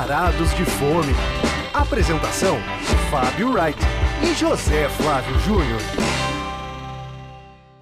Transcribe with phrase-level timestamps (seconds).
[0.00, 1.12] Varados de Fome.
[1.74, 2.56] Apresentação:
[3.10, 3.78] Fábio Wright
[4.22, 5.78] e José Flávio Júnior.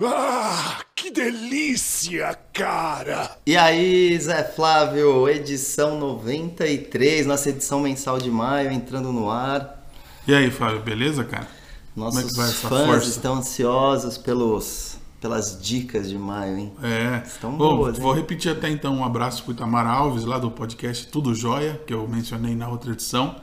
[0.04, 3.38] Ah, que delícia, cara!
[3.46, 9.80] E aí, Zé Flávio, edição 93, nossa edição mensal de maio entrando no ar.
[10.26, 11.46] E aí, Flávio, beleza, cara?
[11.94, 13.08] Nossos Como é que vai essa fãs força?
[13.10, 16.72] estão ansiosos pelos, pelas dicas de maio, hein?
[16.82, 17.22] É.
[17.26, 18.20] Estão Bom, boas, vou hein?
[18.20, 22.06] repetir até então um abraço pro Itamar Alves, lá do podcast Tudo Jóia, que eu
[22.08, 23.36] mencionei na outra edição.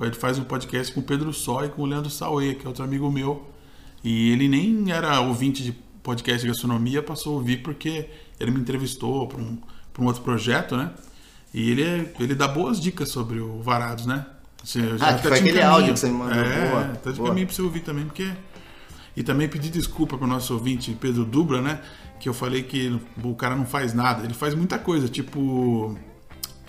[0.00, 2.68] Ele faz um podcast com o Pedro Só e com o Leandro Sauê, que é
[2.68, 3.48] outro amigo meu.
[4.04, 8.60] E ele nem era ouvinte de podcast de gastronomia, passou a ouvir porque ele me
[8.60, 9.58] entrevistou para um,
[9.92, 10.90] pra um outro projeto, né?
[11.52, 14.24] E ele, é- ele dá boas dicas sobre o Varados, né?
[14.62, 15.70] Assim, Ah, que foi aquele encaminho.
[15.72, 16.34] áudio que você me mandou.
[16.38, 17.28] É, Boa, tá de boa.
[17.30, 18.30] caminho pra você ouvir também, porque
[19.16, 21.80] e também pedir desculpa pro nosso ouvinte Pedro Dubra, né?
[22.20, 24.24] Que eu falei que o cara não faz nada.
[24.24, 25.96] Ele faz muita coisa, tipo.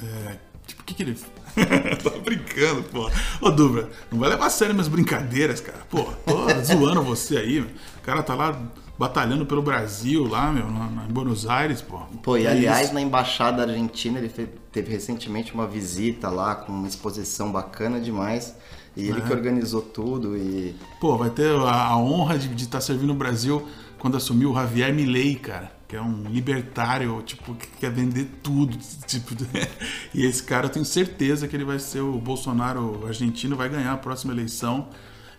[0.01, 1.17] É, tipo, o que que ele.
[2.03, 3.09] tô brincando, pô.
[3.41, 5.79] Ô, Dubra, não vai levar a sério minhas brincadeiras, cara.
[5.89, 7.69] Pô, tô zoando você aí, meu.
[7.69, 8.57] O cara tá lá
[8.97, 11.99] batalhando pelo Brasil, lá, meu, em Buenos Aires, pô.
[12.23, 12.93] Pô, e É aliás, isso.
[12.93, 14.29] na Embaixada Argentina, ele
[14.71, 18.55] teve recentemente uma visita lá com uma exposição bacana demais.
[18.97, 19.11] E É.
[19.11, 20.75] ele que organizou tudo e.
[20.99, 23.65] Pô, vai ter a, a honra de estar servindo o Brasil
[23.99, 25.71] quando assumiu o Javier Milei, cara.
[25.87, 28.77] Que é um libertário, tipo, que quer vender tudo.
[29.07, 29.33] Tipo,
[30.13, 33.93] e esse cara eu tenho certeza que ele vai ser o Bolsonaro argentino, vai ganhar
[33.93, 34.89] a próxima eleição.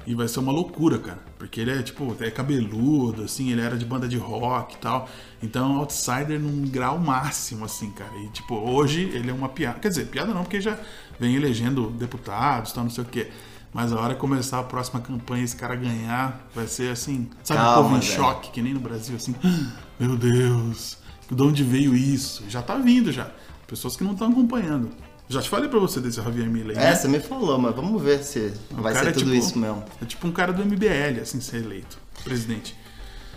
[0.06, 1.18] E vai ser uma loucura, cara.
[1.38, 5.08] Porque ele é, tipo, é cabeludo, assim, ele era de banda de rock e tal.
[5.42, 8.16] Então, é um outsider num grau máximo, assim, cara.
[8.16, 9.78] E, tipo, hoje ele é uma piada.
[9.80, 10.78] Quer dizer, piada não, porque já
[11.20, 13.30] vem elegendo deputados, tal, não sei o quê.
[13.72, 17.60] Mas a hora que começar a próxima campanha, esse cara ganhar, vai ser assim, sabe,
[17.60, 18.12] Calma, o povo em velho.
[18.12, 20.96] choque, que nem no Brasil, assim, "Ah, meu Deus,
[21.30, 22.44] de onde veio isso?
[22.48, 23.30] Já tá vindo já.
[23.66, 24.88] Pessoas que não estão acompanhando.
[25.28, 26.94] Já te falei pra você desse Javier Milei, É, né?
[26.94, 29.84] você me falou, mas vamos ver se O vai ser é tudo tipo- isso mesmo.
[30.00, 32.74] É tipo um cara do MBL, assim, ser eleito presidente.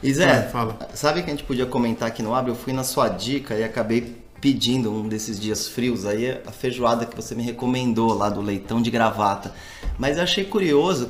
[0.02, 0.80] E Zé, Vai, fala.
[0.94, 2.50] sabe que a gente podia comentar aqui no Abre?
[2.52, 7.06] Eu fui na sua dica e acabei pedindo um desses dias frios aí a feijoada
[7.06, 9.54] que você me recomendou lá do leitão de gravata.
[10.00, 11.10] Mas eu achei curioso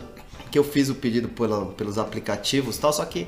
[0.51, 3.25] que eu fiz o pedido pela- pelos aplicativos e tal, só que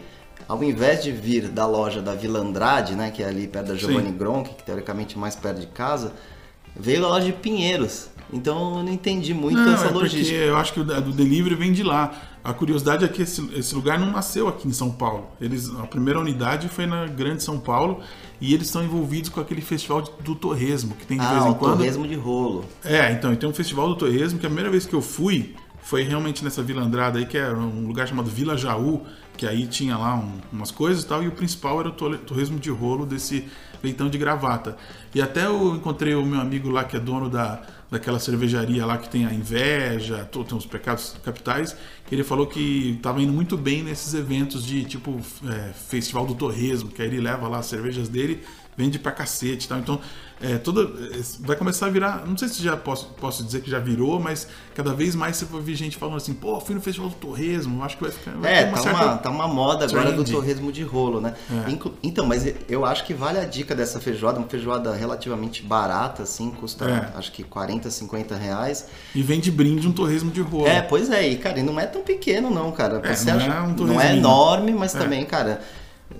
[0.50, 3.76] ao invés de vir da loja da Vila Andrade, né, que é ali perto da
[3.76, 4.18] Giovanni Sim.
[4.18, 6.12] Gronk, que teoricamente é mais perto de casa,
[6.76, 8.10] veio da loja de Pinheiros.
[8.32, 10.38] Então eu não entendi muito Não, essa é porque logística.
[10.40, 12.14] eu acho que o do delivery vem de lá.
[12.44, 15.28] A curiosidade é que esse, esse lugar não nasceu aqui em São Paulo.
[15.40, 18.02] Eles, a primeira unidade foi na Grande São Paulo
[18.42, 21.46] e eles estão envolvidos com aquele festival de- do torresmo que tem de Ah, vez
[21.46, 21.78] em o quando.
[21.78, 22.66] torresmo de rolo.
[22.84, 25.56] É, então, e tem um festival do torresmo que a primeira vez que eu fui
[25.82, 29.02] foi realmente nessa Vila Andrada aí, que é um lugar chamado Vila Jaú,
[29.38, 32.58] que aí tinha lá um- umas coisas e tal, e o principal era o torresmo
[32.60, 33.46] de rolo desse
[33.84, 34.78] leitão de gravata.
[35.14, 37.62] E até eu encontrei o meu amigo lá, que é dono da,
[37.92, 41.76] daquela cervejaria lá que tem a inveja, tem os pecados capitais,
[42.08, 46.34] que ele falou que estava indo muito bem nesses eventos de tipo é, festival do
[46.34, 48.42] torresmo, que aí ele leva lá as cervejas dele,
[48.78, 49.80] vende pra cacete e tal.
[49.80, 50.00] Então,
[50.42, 52.24] é, toda, é, vai começar a virar.
[52.28, 55.46] Não sei se já posso, posso dizer que já virou, mas cada vez mais você
[55.46, 58.32] vai ver gente falando assim, pô, fui no festival do torresmo, acho que vai ficar.
[58.32, 61.34] vai É, ter tá, certa- uma, tá uma moda agora do torresmo de rolo, né?
[61.66, 61.72] É.
[61.72, 66.24] Inclu- Então, mas eu acho que vale a dica dessa feijoada, uma feijoada relativamente barata,
[66.24, 67.18] assim, custa É.
[67.18, 68.88] acho que 40, 50 reais.
[69.16, 70.68] E vem de brinde um torresmo de rolo.
[70.68, 73.00] É, pois é, e cara, e não é tão pequeno não, cara.
[73.04, 75.00] É, Você não acha- é um não é enorme, mas É.
[75.00, 75.62] também, cara,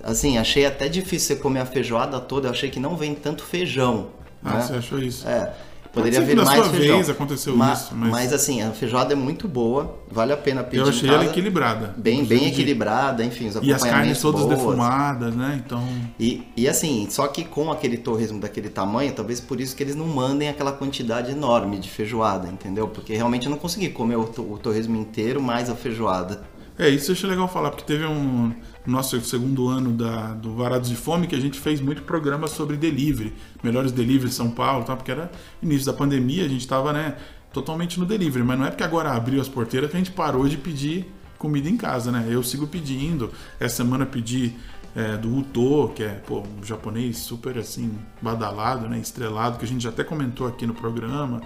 [0.02, 3.44] assim, achei até difícil você comer a feijoada toda, eu achei que não vem tanto
[3.44, 4.08] feijão.
[4.44, 4.60] Ah, né?
[4.62, 5.26] você achou isso?
[5.28, 5.52] É.
[5.92, 6.96] Poderia vir mais sua feijão.
[6.96, 10.82] vez aconteceu Ma- isso, mas- assim, a feijoada é muito boa, vale a pena pedir
[10.82, 11.94] Eu achei ela equilibrada.
[11.96, 14.56] Bem, bem de- equilibrada, enfim, os E as carnes todas boas.
[14.58, 15.62] defumadas, né?
[15.64, 15.80] Então.
[16.18, 19.94] E, e assim, só que com aquele torresmo daquele tamanho, talvez por isso que eles
[19.94, 22.88] não mandem aquela quantidade enorme de feijoada, entendeu?
[22.88, 26.42] Porque realmente eu não consegui comer o, to- o torresmo inteiro mais a feijoada.
[26.76, 28.52] É, isso eu achei legal falar, porque teve um.
[28.86, 32.46] No nosso segundo ano da, do Varados de Fome, que a gente fez muito programa
[32.46, 33.32] sobre delivery,
[33.62, 34.94] melhores delivery de São Paulo, tá?
[34.94, 35.30] porque era
[35.62, 37.16] início da pandemia, a gente tava, né,
[37.52, 40.46] totalmente no delivery, mas não é porque agora abriu as porteiras que a gente parou
[40.48, 41.06] de pedir
[41.38, 42.26] comida em casa, né?
[42.28, 44.54] Eu sigo pedindo, essa semana pedi
[44.94, 49.68] é, do Uto, que é pô, um japonês super assim, badalado, né, estrelado, que a
[49.68, 51.42] gente já até comentou aqui no programa.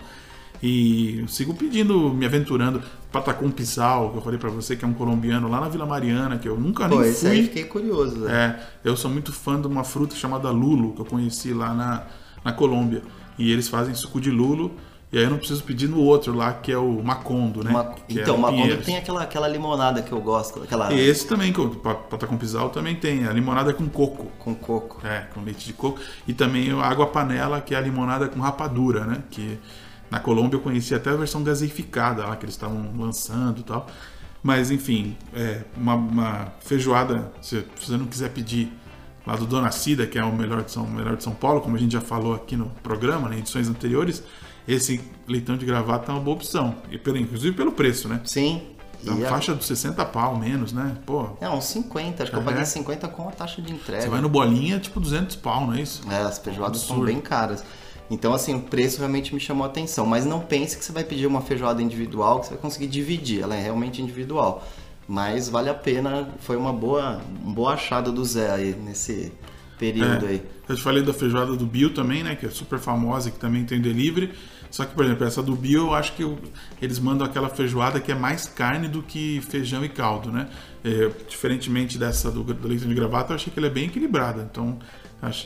[0.63, 2.83] E sigo pedindo, me aventurando.
[3.11, 6.37] Patacum Pissal, que eu falei pra você, que é um colombiano lá na Vila Mariana,
[6.39, 7.45] que eu nunca Pô, nem esse aí fui.
[7.45, 8.61] fiquei curioso, né?
[8.85, 12.07] É, eu sou muito fã de uma fruta chamada lulo, que eu conheci lá na,
[12.45, 13.03] na Colômbia.
[13.39, 14.73] E eles fazem suco de lulo,
[15.11, 17.73] e aí eu não preciso pedir no outro lá, que é o macondo, né?
[18.07, 18.85] Que é então, em uma quando Pinheiros.
[18.85, 21.71] tem aquela, aquela limonada que eu gosto, aquela E esse também, que o
[22.39, 24.27] pisal também tem, a limonada com coco.
[24.39, 25.01] com coco.
[25.07, 25.99] É, com leite de coco.
[26.27, 29.23] E também a água panela, que é a limonada com rapadura, né?
[29.31, 29.59] Que
[30.11, 33.87] Na Colômbia eu conheci até a versão gaseificada lá que eles estavam lançando e tal.
[34.43, 38.73] Mas enfim, é, uma, uma feijoada, se você não quiser pedir
[39.27, 41.77] lá do Dona Cida, que é o melhor de São, melhor de São Paulo, como
[41.77, 44.23] a gente já falou aqui no programa, né, em edições anteriores,
[44.67, 46.77] esse leitão de gravata é uma boa opção.
[46.91, 48.21] E pelo, inclusive pelo preço, né?
[48.25, 48.63] Sim.
[49.03, 50.97] Da E a- faixa dos 60 pau menos, né?
[51.07, 52.45] Pô, É, uns 50, acho que eu É.
[52.45, 54.03] paguei 50 com a taxa de entrega.
[54.03, 56.03] você vai no bolinha, tipo 200 pau, não é isso?
[56.11, 57.63] É, as feijoadas são bem caras.
[58.11, 60.07] Então, assim, o preço realmente me chamou a atenção.
[60.07, 63.43] Mas não pense que você vai pedir uma feijoada individual, que você vai conseguir dividir.
[63.43, 64.67] Ela é realmente individual.
[65.07, 69.33] Mas vale a pena, foi uma boa, um boa achada do Zé aí, nesse
[69.79, 70.29] período É.
[70.31, 70.43] aí.
[70.69, 72.35] Eu te falei da feijoada do Bill também, né?
[72.35, 74.33] Que é super famosa, que também tem delivery.
[74.71, 76.39] Só que, por exemplo, essa do Bill, eu acho que eu-
[76.83, 80.47] eles mandam aquela feijoada que é mais carne do que feijão e caldo, né?
[80.85, 84.47] É, diferentemente dessa do, do leite de gravata, eu achei que ela é bem equilibrada.
[84.51, 84.79] Então,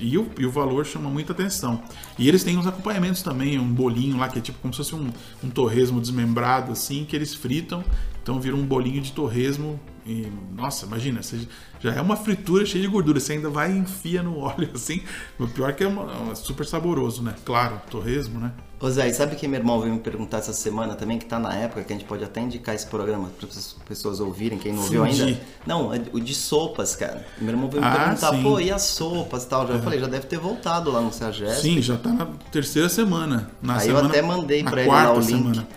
[0.00, 1.82] e, o, e o valor chama muita atenção.
[2.18, 4.94] E eles têm uns acompanhamentos também, um bolinho lá que é tipo como se fosse
[4.94, 5.10] um,
[5.42, 7.82] um torresmo desmembrado, assim, que eles fritam.
[8.22, 9.80] Então vira um bolinho de torresmo.
[10.04, 11.46] E, nossa, imagina, você
[11.78, 13.20] já é uma fritura cheia de gordura.
[13.20, 15.00] Você ainda vai e enfia no óleo assim.
[15.38, 17.34] O pior é que é, uma- é super saboroso, né?
[17.44, 18.52] Claro, torresmo, né?
[18.80, 21.38] Ô Zé, e sabe que meu irmão veio me perguntar essa semana também, que tá
[21.38, 24.72] na época, que a gente pode até indicar esse programa para as pessoas ouvirem, quem
[24.72, 25.38] não ouviu ainda?
[25.64, 27.24] Não, é o de sopas, cara.
[27.40, 28.42] Meu irmão veio me Ah, perguntar, sim.
[28.42, 29.68] pô, e as sopas e tal?
[29.68, 31.62] Já eu falei, já deve ter voltado lá no CEAGESP.
[31.62, 33.52] Sim, já tá na terceira semana.
[33.62, 35.26] Na Aí eu semana, até mandei na pra ele lá o link.
[35.28, 35.68] semana.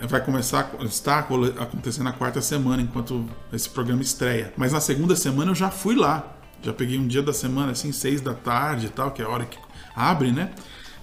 [0.00, 4.52] Vai começar, está acontecendo na quarta semana, enquanto esse programa estreia.
[4.56, 6.36] Mas na segunda semana eu já fui lá.
[6.62, 9.28] Já peguei um dia da semana, assim, seis da tarde e tal, que é a
[9.28, 9.58] hora que
[9.94, 10.52] abre, né?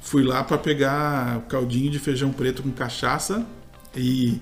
[0.01, 3.45] Fui lá para pegar o caldinho de feijão preto com cachaça
[3.95, 4.41] e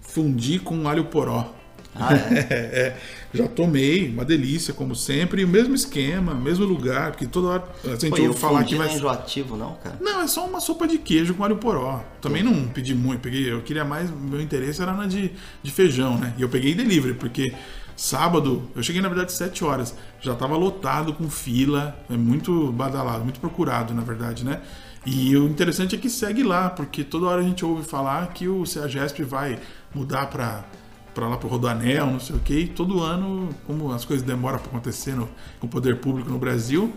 [0.00, 1.54] fundir com alho poró.
[1.94, 2.38] Ah, é?
[2.50, 2.96] É,
[3.34, 7.64] já tomei, uma delícia, como sempre, e o mesmo esquema, mesmo lugar, porque toda hora
[7.84, 9.98] a gente Pô, ouve falar que fundi não vai é enjoativo, não, cara?
[10.00, 12.02] não, é só uma sopa de queijo com alho poró.
[12.20, 16.18] Também não pedi muito, peguei, eu queria mais, meu interesse era na de, de feijão,
[16.18, 16.34] né?
[16.38, 17.52] E eu peguei delivery, porque
[17.96, 23.22] sábado, eu cheguei na verdade 7 horas, já tava lotado com fila, é muito badalado,
[23.22, 24.60] muito procurado, na verdade, né?
[25.04, 28.46] E o interessante é que segue lá, porque toda hora a gente ouve falar que
[28.46, 29.58] o CEAGESP vai
[29.92, 30.64] mudar para
[31.14, 34.58] para lá pro Rodanel, não sei o que, e todo ano, como as coisas demoram
[34.58, 35.28] para acontecer no,
[35.60, 36.92] com o poder público no Brasil,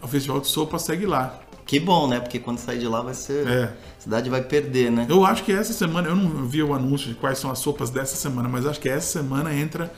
[0.00, 1.40] o Festival de Sopa segue lá.
[1.68, 2.18] Que bom, né?
[2.18, 3.46] Porque quando sair de lá vai ser.
[3.46, 3.64] É.
[3.64, 5.06] A cidade vai perder, né?
[5.06, 7.90] Eu acho que essa semana, eu não vi o anúncio de quais são as sopas
[7.90, 9.92] dessa semana, mas acho que essa semana entra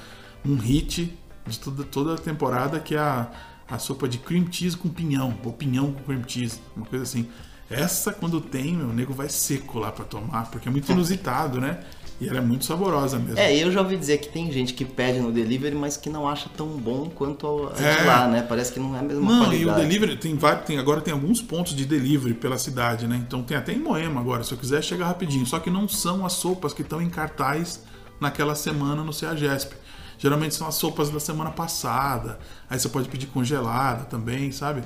[0.44, 1.16] um hit
[1.46, 3.30] de toda, toda a temporada, que é a,
[3.68, 7.28] a sopa de cream cheese com pinhão, ou pinhão com cream cheese, uma coisa assim.
[7.70, 11.84] Essa, quando tem, meu nego vai seco lá pra tomar, porque é muito inusitado, né?
[12.20, 13.38] E ela é muito saborosa mesmo.
[13.38, 16.28] É, eu já ouvi dizer que tem gente que pede no delivery, mas que não
[16.28, 18.04] acha tão bom quanto a de É.
[18.04, 18.42] lá, né?
[18.42, 19.62] Parece que não é a mesma Não, qualidade.
[19.62, 23.16] e o delivery tem vários, tem agora tem alguns pontos de delivery pela cidade, né?
[23.26, 25.46] Então tem até em Moema agora, se eu quiser chega rapidinho.
[25.46, 27.84] Só que não são as sopas que estão em cartaz
[28.20, 29.74] naquela semana no CEAGESP.
[30.18, 32.38] Geralmente são as sopas da semana passada.
[32.68, 34.82] Aí você pode pedir congelada também, sabe?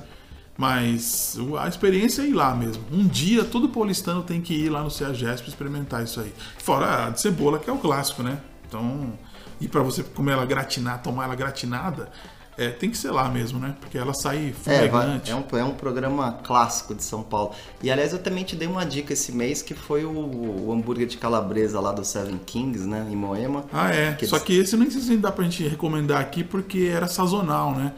[0.57, 2.83] Mas a experiência é ir lá mesmo.
[2.93, 6.33] Um dia todo paulistano tem que ir lá no CEAGESP experimentar isso aí.
[6.59, 8.39] Fora a de cebola, que é o clássico, né?
[8.69, 9.13] Então,
[9.61, 12.09] e para você comer ela gratinada, tomar ela gratinada,
[12.57, 13.75] é, tem que ser lá mesmo, né?
[13.81, 15.33] Porque ela sai É, fumegante.
[15.33, 17.51] é, um, é um programa clássico de São Paulo.
[17.83, 21.09] E aliás, eu também te dei uma dica esse mês que foi o, o hambúrguer
[21.09, 23.09] de calabresa lá do Seven Kings, né?
[23.11, 23.65] Em Moema.
[23.73, 24.13] Ah, é.
[24.15, 27.09] Que Só eles- que esse nem sei se dá pra gente recomendar aqui porque era
[27.09, 27.93] sazonal, né?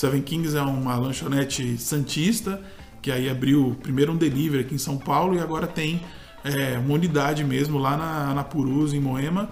[0.00, 2.58] Seven Kings é uma lanchonete santista
[3.02, 6.00] que aí abriu primeiro um delivery aqui em São Paulo e agora tem
[6.42, 9.50] é, uma unidade mesmo lá na, na Purus, em Moema.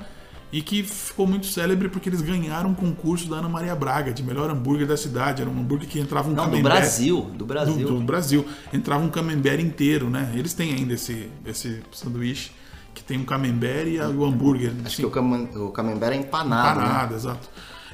[0.50, 4.22] E que ficou muito célebre porque eles ganharam um concurso da Ana Maria Braga de
[4.22, 5.42] melhor hambúrguer da cidade.
[5.42, 6.76] Era um hambúrguer que entrava um Não, do camembert.
[6.76, 7.30] Brasil.
[7.36, 7.86] Do Brasil.
[7.86, 8.46] do, do Brasil.
[8.72, 10.32] Entrava um camembert inteiro, né?
[10.34, 12.52] Eles têm ainda esse, esse sanduíche
[12.94, 14.70] que tem um camembert e, o hambúrguer.
[14.70, 16.86] Acho assim, que o, cam o camembert é empanado, né?
[16.86, 17.50] Empanado, exato.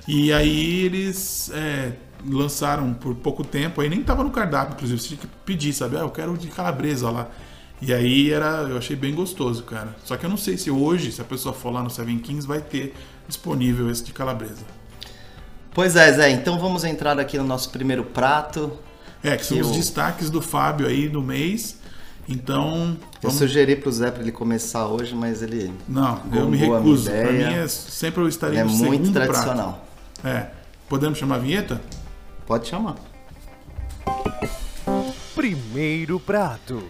[0.06, 1.94] E aí eles é,
[2.26, 5.96] lançaram por pouco tempo, aí nem tava no cardápio, inclusive, você tinha que pedir, sabe?
[5.96, 7.28] Ah, eu quero de calabresa lá.
[7.82, 9.94] E aí era, eu achei bem gostoso, cara.
[10.04, 12.46] Só que eu não sei se hoje, se a pessoa for lá no Seven Kings,
[12.46, 12.94] vai ter
[13.28, 14.64] disponível esse de calabresa.
[15.72, 16.30] Pois é, Zé.
[16.30, 18.72] Então vamos entrar aqui no nosso primeiro prato.
[19.22, 21.78] É, que são Que os eu- destaques do Fábio aí no mês.
[22.28, 23.36] Então, Eu vamos...
[23.38, 27.10] sugeri pro Zé pra ele começar hoje, mas ele não, eu me recuso.
[27.10, 27.48] Pra ideia.
[27.50, 29.84] mim é sempre eu estaria é no muito segundo tradicional.
[30.22, 30.36] prato.
[30.36, 30.50] É.
[30.88, 31.80] Podemos chamar a vinheta?
[32.46, 32.96] Pode chamar.
[35.34, 36.82] Primeiro prato.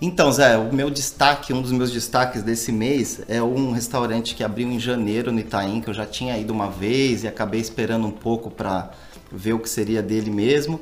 [0.00, 4.44] Então, Zé, o meu destaque, um dos meus destaques desse mês é um restaurante que
[4.44, 8.06] abriu em janeiro no Itaim, que eu já tinha ido uma vez e acabei esperando
[8.06, 8.90] um pouco para
[9.32, 10.80] ver o que seria dele mesmo.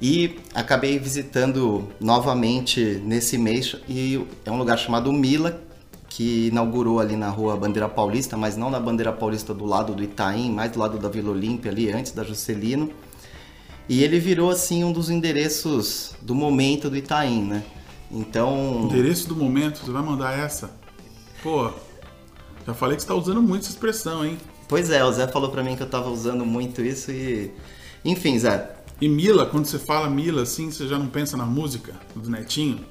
[0.00, 5.60] E acabei visitando novamente nesse mês e é um lugar chamado Mila,
[6.08, 10.02] que inaugurou ali na rua Bandeira Paulista, mas não na Bandeira Paulista do lado do
[10.02, 12.90] Itaim, mais do lado da Vila Olímpia ali, antes da Juscelino.
[13.88, 17.62] E ele virou assim um dos endereços do momento do Itaim, né?
[18.10, 18.82] Então.
[18.84, 20.70] Endereço do momento, você vai mandar essa?
[21.42, 21.70] Pô,
[22.66, 24.36] já falei que você tá usando muito essa expressão, hein?
[24.68, 27.50] Pois é, o Zé falou pra mim que eu tava usando muito isso e.
[28.04, 28.74] Enfim, Zé.
[29.00, 32.84] E Mila, quando você fala Mila assim, você já não pensa na música do Netinho?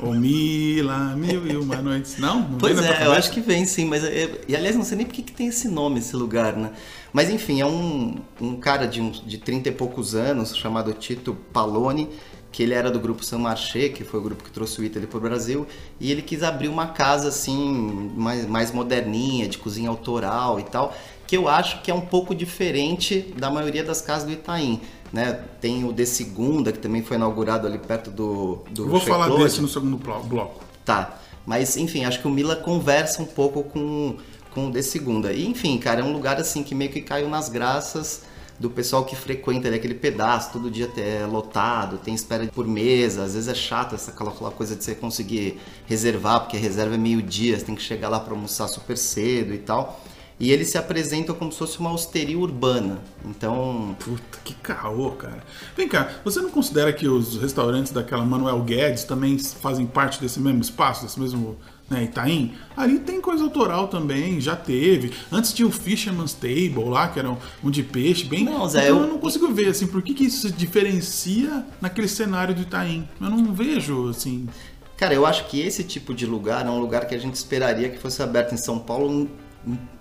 [0.00, 2.18] Ou Mila, mil e uma noites.
[2.18, 2.40] Não?
[2.40, 4.02] não pois é, eu acho que vem sim, mas.
[4.04, 6.72] e aliás, não sei nem por que tem esse nome, esse lugar, né?
[7.12, 11.34] Mas enfim, é um, um cara de, uns, de 30 e poucos anos, chamado Tito
[11.52, 12.08] Palone,
[12.50, 15.06] que ele era do grupo San Marché, que foi o grupo que trouxe o Italy
[15.06, 15.66] para o Brasil,
[15.98, 20.94] e ele quis abrir uma casa assim, mais, mais moderninha, de cozinha autoral e tal,
[21.26, 24.80] que eu acho que é um pouco diferente da maioria das casas do Itaim.
[25.12, 25.40] Né?
[25.60, 28.60] Tem o De Segunda, que também foi inaugurado ali perto do.
[28.70, 30.60] do Vou falar desse no segundo bloco.
[30.84, 31.18] Tá.
[31.44, 34.16] Mas, enfim, acho que o Mila conversa um pouco com,
[34.54, 35.32] com o De Segunda.
[35.32, 38.22] E, enfim, cara, é um lugar assim que meio que caiu nas graças
[38.58, 43.24] do pessoal que frequenta ali aquele pedaço, todo dia é lotado, tem espera por mesa,
[43.24, 46.98] às vezes é chato essa aquela coisa de você conseguir reservar, porque a reserva é
[46.98, 50.00] meio-dia, você tem que chegar lá para almoçar super cedo e tal.
[50.40, 52.98] E eles se apresentam como se fosse uma hosteria urbana.
[53.24, 53.96] Então.
[53.98, 55.42] Puta, que caô, cara.
[55.76, 60.40] Vem cá, você não considera que os restaurantes daquela Manuel Guedes também fazem parte desse
[60.40, 61.58] mesmo espaço, desse mesmo
[61.92, 65.12] né, Itaim, ali tem coisa autoral também, já teve.
[65.30, 68.44] Antes tinha o Fisherman's Table lá, que era um, um de peixe, bem.
[68.44, 69.02] Não, Zé, então eu...
[69.02, 73.06] eu não consigo ver, assim, por que, que isso se diferencia naquele cenário do Itaim?
[73.20, 74.48] Eu não vejo, assim.
[74.96, 77.88] Cara, eu acho que esse tipo de lugar é um lugar que a gente esperaria
[77.88, 79.28] que fosse aberto em São Paulo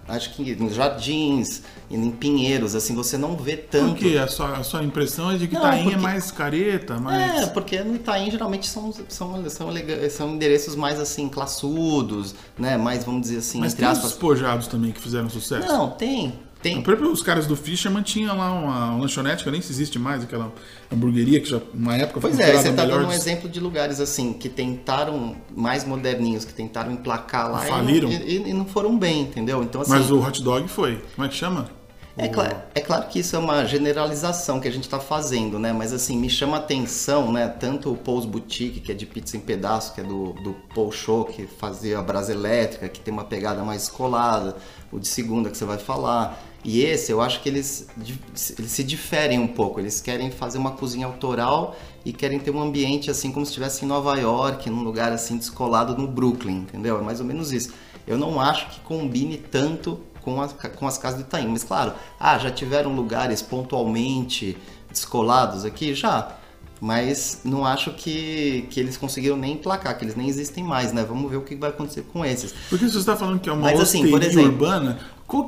[0.07, 3.95] acho que nos jardins, em Pinheiros, assim, você não vê tanto.
[3.95, 4.17] Por quê?
[4.17, 5.95] A sua, a sua impressão é de que não, Itaim é porque...
[5.95, 7.43] é mais careta, mais...
[7.43, 9.71] É, porque no Itaim geralmente são, são, são,
[10.09, 12.77] são endereços mais, assim, classudos, né?
[12.77, 14.05] Mais, vamos dizer assim, Mas entre tem aspas...
[14.05, 15.67] os despojados também que fizeram sucesso?
[15.67, 16.83] Não, tem, tem.
[17.11, 20.51] Os caras do Fisherman tinham lá uma, uma lanchonete que nem se existe mais, aquela
[20.91, 23.99] hamburgueria que já uma época foi Pois é, você está dando um exemplo de lugares
[23.99, 28.09] assim que tentaram mais moderninhos, que tentaram emplacar lá Faliram.
[28.09, 29.63] E, e, e, não foram bem, entendeu?
[29.63, 31.01] Então assim, Mas o hot dog foi.
[31.15, 31.69] Como é que chama?
[32.17, 35.71] É, claro, é claro que isso é uma generalização que a gente está fazendo, né?
[35.71, 37.47] Mas assim, me chama a atenção, né?
[37.47, 40.91] Tanto o Paul's Boutique, que é de pizza em pedaço, que é do, do Paul
[40.91, 44.57] Show, que fazia a brasa elétrica, que tem uma pegada mais escolada,
[44.91, 46.50] o de segunda que você vai falar.
[46.63, 49.79] E esse, eu acho que eles, eles se diferem um pouco.
[49.79, 51.75] Eles querem fazer uma cozinha autoral
[52.05, 55.37] e querem ter um ambiente assim como se estivesse em Nova York, num lugar assim
[55.37, 56.99] descolado no Brooklyn, entendeu?
[56.99, 57.73] É mais ou menos isso.
[58.05, 61.47] Eu não acho que combine tanto com as, com as casas do Itaim.
[61.47, 64.55] Mas claro, ah, já tiveram lugares pontualmente
[64.91, 65.95] descolados aqui?
[65.95, 66.37] Já
[66.81, 71.05] mas não acho que, que eles conseguiram nem emplacar, que eles nem existem mais, né?
[71.07, 72.55] Vamos ver o que vai acontecer com esses.
[72.71, 74.99] Porque você está falando que é uma mas, assim, exemplo, urbana,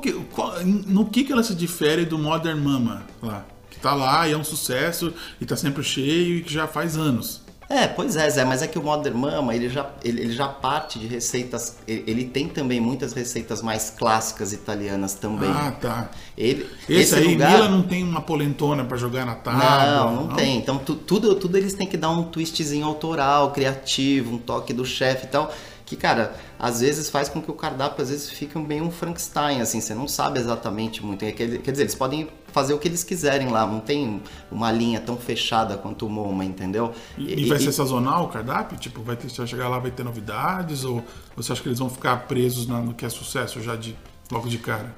[0.02, 3.46] que, qual, no que, que ela se difere do Modern Mama lá?
[3.70, 6.96] Que tá lá e é um sucesso e tá sempre cheio e que já faz
[6.96, 7.44] anos.
[7.70, 10.48] É, pois é, Zé, mas é que o Modern Mama, ele já, ele, ele já
[10.48, 15.50] parte de receitas, ele, ele, tem também muitas receitas mais clássicas italianas também.
[15.50, 16.12] Ah, tá.
[16.38, 17.52] Ele, esse, esse aí, lugar...
[17.52, 19.64] Mila não tem uma polentona para jogar na tábua?
[19.64, 20.58] Não, não, não, tem.
[20.58, 24.86] Então tu, tudo, tudo eles têm que dar um twistzinho autoral, criativo, um toque do
[24.86, 25.52] chefe e tal
[25.94, 29.62] que, cara, às vezes faz com que o cardápio às vezes fique bem um Frankenstein,
[29.62, 31.20] assim, você não sabe exatamente muito.
[31.20, 34.22] Quer dizer, eles podem fazer o que eles quiserem lá, não tem
[34.52, 36.94] uma linha tão fechada quanto o MoMA, entendeu?
[37.18, 38.78] E, e vai e, ser sazonal o cardápio?
[38.78, 40.84] Tipo, vai ter, você vai chegar lá, vai ter novidades?
[40.84, 41.04] Ou
[41.36, 43.96] você acha que eles vão ficar presos no que é sucesso já de
[44.32, 44.94] logo de cara?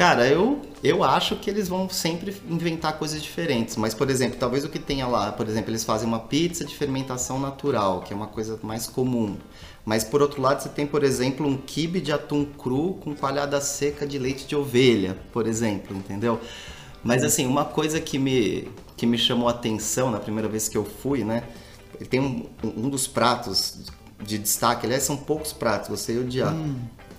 [0.00, 3.76] Cara, eu, eu acho que eles vão sempre inventar coisas diferentes.
[3.76, 6.74] Mas, por exemplo, talvez o que tenha lá, por exemplo, eles fazem uma pizza de
[6.74, 9.36] fermentação natural, que é uma coisa mais comum.
[9.84, 13.60] Mas por outro lado, você tem, por exemplo, um quibe de atum cru com coalhada
[13.60, 16.40] seca de leite de ovelha, por exemplo, entendeu?
[17.02, 20.76] Mas assim, uma coisa que me, que me chamou a atenção na primeira vez que
[20.76, 21.44] eu fui, né?
[21.98, 23.90] Ele tem um, um dos pratos
[24.22, 26.54] de destaque, aliás, são poucos pratos, você ia odiar.
[26.54, 26.76] Hum.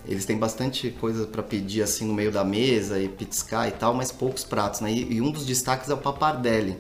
[0.08, 3.94] Eles têm bastante coisa para pedir assim no meio da mesa e pitiscar e tal,
[3.94, 4.92] mas poucos pratos, né?
[4.92, 6.78] E, e um dos destaques é o papardelli.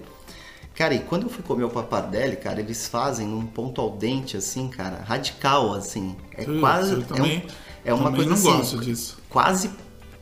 [0.81, 4.35] Cara, e quando eu fui comer o papardelli, cara, eles fazem num ponto ao dente,
[4.35, 6.15] assim, cara, radical, assim.
[6.35, 6.93] É eu, quase.
[6.93, 7.43] Eu também,
[7.85, 9.19] é, um, é uma coisa não assim, gosto disso.
[9.29, 9.69] Quase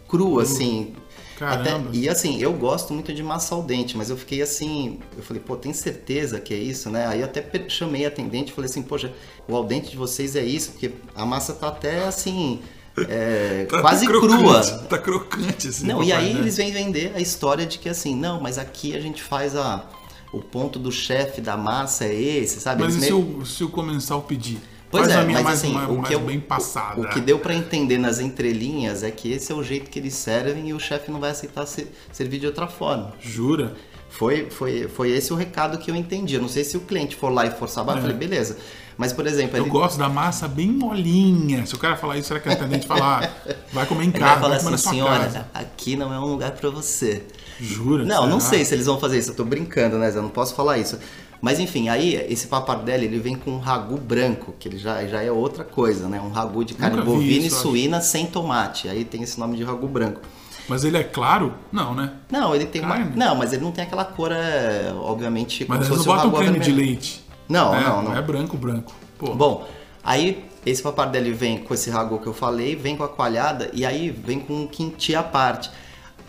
[0.10, 0.94] cru, assim.
[1.39, 5.24] Até, e assim, eu gosto muito de massa ao dente, mas eu fiquei assim, eu
[5.24, 7.08] falei, pô, tem certeza que é isso, né?
[7.08, 9.13] Aí eu até chamei a atendente e falei assim, poxa,
[9.48, 12.60] o al dente de vocês é isso, porque a massa tá até assim,
[13.08, 14.62] é, tá quase crocante, crua.
[14.89, 15.88] Tá crocante assim.
[15.88, 16.42] Não, e aí né?
[16.42, 19.88] eles vêm vender a história de que assim, não, mas aqui a gente faz a
[20.32, 22.84] o ponto do chefe da massa é esse, sabe?
[22.84, 24.60] Mas Eles e se meio- o, se o comensal pedir?
[24.92, 27.00] Pois Faz é, mas mais, assim, uma- o mais que eu- bem passada.
[27.02, 30.16] O que deu pra entender nas entrelinhas é que esse é o jeito que eles
[30.16, 33.14] servem e o chefe não vai aceitar ser- servir de outra forma.
[33.22, 33.76] Jura?
[34.10, 36.34] Foi, foi, foi esse o recado que eu entendi.
[36.34, 38.58] Eu não sei se o cliente for lá e forçar a barra, eu falei, beleza.
[38.98, 39.60] Mas, por exemplo, É.
[39.60, 41.64] Eu ele, gosto da massa bem molinha.
[41.68, 43.32] Se o cara falar isso, será que a atendente falar?
[43.72, 45.48] Vai comer em ele vai casa, falar vai assim, senhora, casa.
[45.54, 47.24] aqui não é um lugar pra você.
[47.60, 48.06] Jura?
[48.06, 50.10] Não, não sei se eles vão fazer isso, eu tô brincando, né?
[50.10, 50.20] Zé?
[50.20, 50.98] Eu não posso falar isso.
[51.42, 55.22] Mas enfim, aí esse papardelli ele vem com um ragu branco, que ele já, já
[55.22, 56.20] é outra coisa, né?
[56.20, 58.89] Um ragu de carne Nunca bovina isso, e suína sem tomate.
[58.89, 60.22] Aí tem esse nome de ragu branco.
[60.68, 61.54] Mas ele é claro?
[61.72, 62.12] Não, né?
[62.30, 62.96] Não, ele tem uma.
[62.96, 63.16] Carne?
[63.16, 66.13] Não, mas ele não tem aquela cor, é, obviamente, como Mas se não fosse o
[66.13, 67.25] botam ragu creme de leite.
[67.48, 67.84] Não, né?
[67.84, 68.16] não, não.
[68.16, 68.94] É branco, branco.
[69.18, 69.68] Pô, Bom,
[70.04, 73.86] aí esse papardelli vem com esse ragu que eu falei, vem com a coalhada e
[73.86, 75.72] aí vem com um quinti à parte.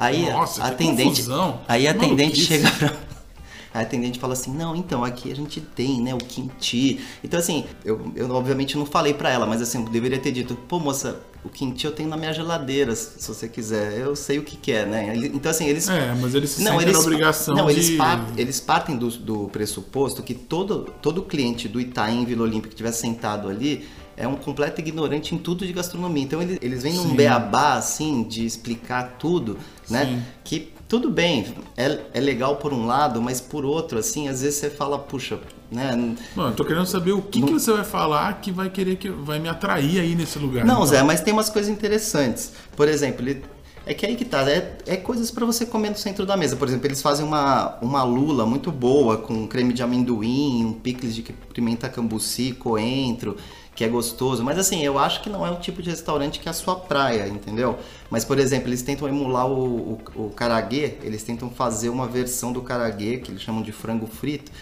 [0.01, 1.23] Aí Nossa, a atendente,
[1.69, 2.95] aí a atendente chega pra
[3.75, 6.99] a atendente fala assim: "Não, então aqui a gente tem, né, o quinti".
[7.23, 10.55] Então assim, eu, eu obviamente não falei pra ela, mas assim, eu deveria ter dito:
[10.55, 13.99] "Pô, moça, o quinti eu tenho na minha geladeira, se você quiser.
[13.99, 15.15] Eu sei o que que é, né?".
[15.17, 17.73] Então assim, eles É, mas eles se sentem na obrigação não, de...
[17.73, 22.69] eles, par- eles partem do, do pressuposto que todo, todo cliente do Itaim Vila Olímpica
[22.69, 23.87] que estiver sentado ali
[24.21, 26.23] é um completo ignorante em tudo de gastronomia.
[26.23, 29.57] Então eles, eles vêm num beabá, assim, de explicar tudo,
[29.91, 30.05] né?
[30.07, 30.23] Sim.
[30.45, 34.59] Que tudo bem, é, é legal por um lado, mas por outro, assim, às vezes
[34.59, 35.39] você fala, puxa,
[35.71, 35.95] né?
[36.35, 39.09] Mano, eu tô querendo saber o que, que você vai falar que vai querer que
[39.09, 40.65] vai me atrair aí nesse lugar.
[40.65, 42.53] Não, Então, Zé, mas tem umas coisas interessantes.
[42.75, 43.45] Por exemplo, ele-
[43.87, 46.55] é que aí que tá, é, é coisas pra você comer no centro da mesa.
[46.57, 51.15] Por exemplo, eles fazem uma, uma lula muito boa com creme de amendoim, um picles
[51.15, 51.23] de
[51.55, 53.37] pimenta cambuci, coentro,
[53.81, 54.45] que é gostoso.
[54.45, 56.77] Mas assim, eu acho que não é o tipo de restaurante que é a sua
[56.77, 57.79] praia, entendeu?
[58.11, 62.53] Mas, por exemplo, eles tentam emular o, o, o karaguê, eles tentam fazer uma versão
[62.53, 64.53] do karaguê, que eles chamam de frango frito,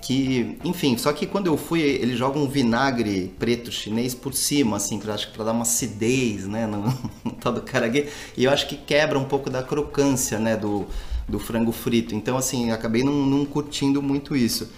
[0.00, 4.78] que, enfim, só que quando eu fui, eles jogam um vinagre preto chinês por cima,
[4.78, 6.84] assim, pra, acho que pra dar uma acidez, né, no,
[7.22, 10.86] no tal do karaguê, e eu acho que quebra um pouco da crocância, né, do,
[11.28, 12.14] do frango frito.
[12.14, 14.70] Então, assim, acabei não, não curtindo muito isso.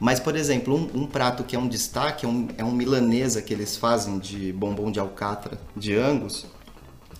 [0.00, 3.40] Mas, por exemplo, um, um prato que é um destaque é um, é um milanesa
[3.40, 6.46] que eles fazem de bombom de alcatra de Angus,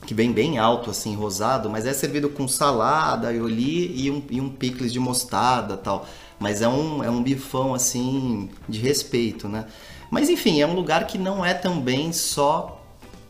[0.05, 4.41] que vem bem alto, assim, rosado, mas é servido com salada, aioli e um, e
[4.41, 6.07] um picles de mostarda tal.
[6.39, 9.67] Mas é um, é um bifão, assim, de respeito, né?
[10.11, 12.76] Mas enfim, é um lugar que não é também só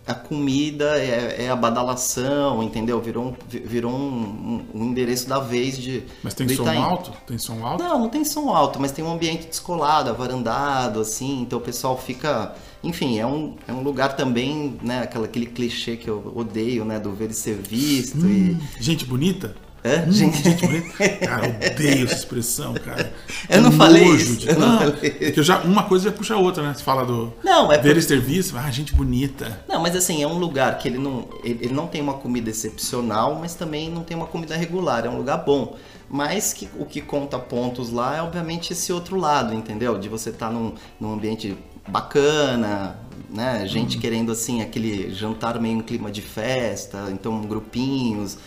[0.07, 3.01] a comida, é, é a badalação, entendeu?
[3.01, 6.05] Virou, um, virou um, um- um endereço da vez de.
[6.23, 6.79] Mas tem som Itaim.
[6.83, 7.13] alto?
[7.27, 7.83] Tem som alto?
[7.83, 11.99] Não, não tem som alto, mas tem um ambiente descolado, avarandado, assim, então o pessoal
[11.99, 12.55] fica.
[12.85, 15.01] Enfim, é um, é um lugar também, né?
[15.03, 17.01] Aquela, aquele clichê que eu odeio, né?
[17.01, 19.57] Do ver e ser visto Hum, gente bonita?
[19.85, 20.05] É?
[20.11, 21.09] Gente- gente bonita?
[21.27, 23.13] Cara, eu odeio essa expressão, cara.
[23.49, 25.85] Eu não Que falei isso, de- eu não Não, falei é que eu já, uma
[25.85, 26.75] coisa já puxa a outra, né?
[26.75, 29.61] Você fala do Não, é por- e serviço, ah, gente bonita.
[29.69, 32.51] Não, mas assim, é um lugar que ele não, ele, ele não tem uma comida
[32.51, 35.77] excepcional, mas também não tem uma comida regular, é um lugar bom.
[36.11, 39.97] Mas que, o que conta pontos lá é obviamente esse outro lado, entendeu?
[39.99, 41.57] De você estar num, num ambiente
[41.89, 43.61] bacana, né?
[43.61, 43.67] Uhum.
[43.67, 48.39] Gente querendo assim, aquele jantar meio em clima de festa, então grupinhos.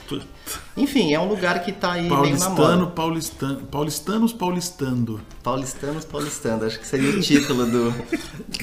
[0.75, 2.56] Enfim, é um lugar que tá aí meio na moda.
[2.56, 5.21] Paulistano, paulistano, paulistanos paulistando.
[5.43, 7.91] Paulistanos paulistando, acho que seria o título do,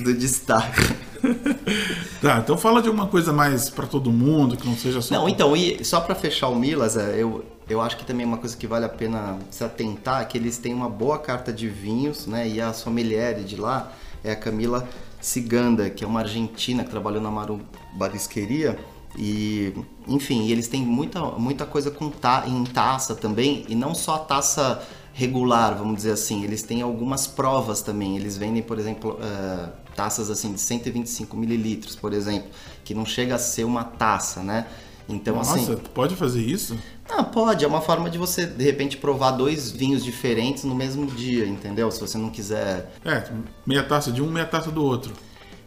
[0.03, 0.83] do destaque.
[2.21, 5.15] Tá, então fala de alguma coisa mais pra todo mundo, que não seja só.
[5.15, 8.27] Não, então, e só pra fechar o Milas, é, eu, eu acho que também é
[8.27, 11.53] uma coisa que vale a pena se atentar, é que eles têm uma boa carta
[11.53, 12.49] de vinhos, né?
[12.49, 13.93] E a sommelier de lá
[14.27, 14.89] é a Camila
[15.21, 17.61] Ciganda, que é uma argentina que trabalhou na Maru
[17.95, 18.79] Barisqueria.
[19.17, 19.73] E,
[20.07, 24.19] enfim, eles têm muita, muita coisa com ta em taça também, e não só a
[24.19, 24.83] taça
[25.15, 28.17] regular, vamos dizer assim, eles têm algumas provas também.
[28.17, 32.51] Eles vendem, por exemplo, eh, taças assim de 125 mililitros, por exemplo,
[32.85, 34.67] que não chega a ser uma taça, né?
[35.09, 35.77] Então, Nossa, assim.
[35.95, 36.77] pode fazer isso?
[37.09, 41.07] Ah, pode, é uma forma de você, de repente, provar dois vinhos diferentes no mesmo
[41.07, 41.91] dia, entendeu?
[41.91, 42.93] Se você não quiser.
[43.05, 43.25] É,
[43.65, 45.15] meia taça de um, meia taça do outro.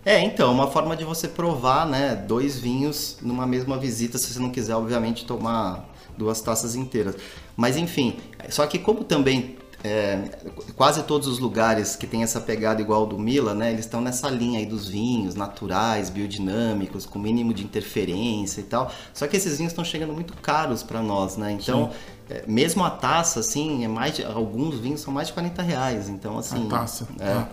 [0.05, 4.39] É, então, uma forma de você provar, né, dois vinhos numa mesma visita, se você
[4.39, 7.15] não quiser, obviamente, tomar duas taças inteiras.
[7.55, 8.17] Mas enfim,
[8.49, 10.29] só que como também é,
[10.75, 14.01] quase todos os lugares que tem essa pegada igual ao do Mila, né, eles estão
[14.01, 18.91] nessa linha aí dos vinhos naturais, biodinâmicos, com mínimo de interferência e tal.
[19.13, 21.51] Só que esses vinhos estão chegando muito caros para nós, né?
[21.51, 21.91] Então,
[22.29, 26.09] é, mesmo a taça, assim, é mais de, alguns vinhos são mais de 40 reais.
[26.09, 26.67] Então, assim.
[26.67, 27.07] A taça.
[27.19, 27.33] É.
[27.33, 27.49] tá.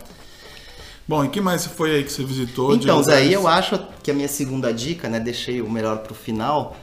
[1.09, 2.75] Bom, e que mais foi aí que você visitou?
[2.75, 3.29] Então, Zé, lugares?
[3.29, 6.77] aí eu acho que a minha segunda dica, né, deixei o melhor pro final,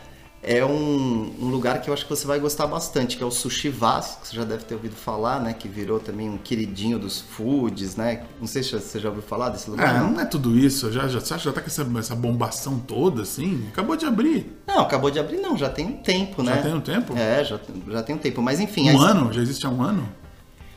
[0.43, 3.31] é um, um, lugar que eu acho que você vai gostar bastante, que é o
[3.31, 5.53] Sushi Vaz, que você já deve ter ouvido falar, né?
[5.53, 8.23] Que virou também um queridinho dos foods, né?
[8.41, 9.95] Não sei se você já ouviu falar desse lugar.
[9.95, 10.91] É, não, é tudo isso.
[10.91, 13.65] Já, já, você acha que já tá com essa, essa bombação toda, assim?
[13.71, 14.53] Acabou de abrir.
[14.67, 16.55] Não, acabou de abrir não, já tem um tempo, né?
[16.55, 17.17] Já tem um tempo?
[17.17, 18.41] É, já, já tem um tempo.
[18.41, 18.91] Mas enfim...
[18.91, 19.31] Um ano?
[19.31, 20.07] Já existe há um ano?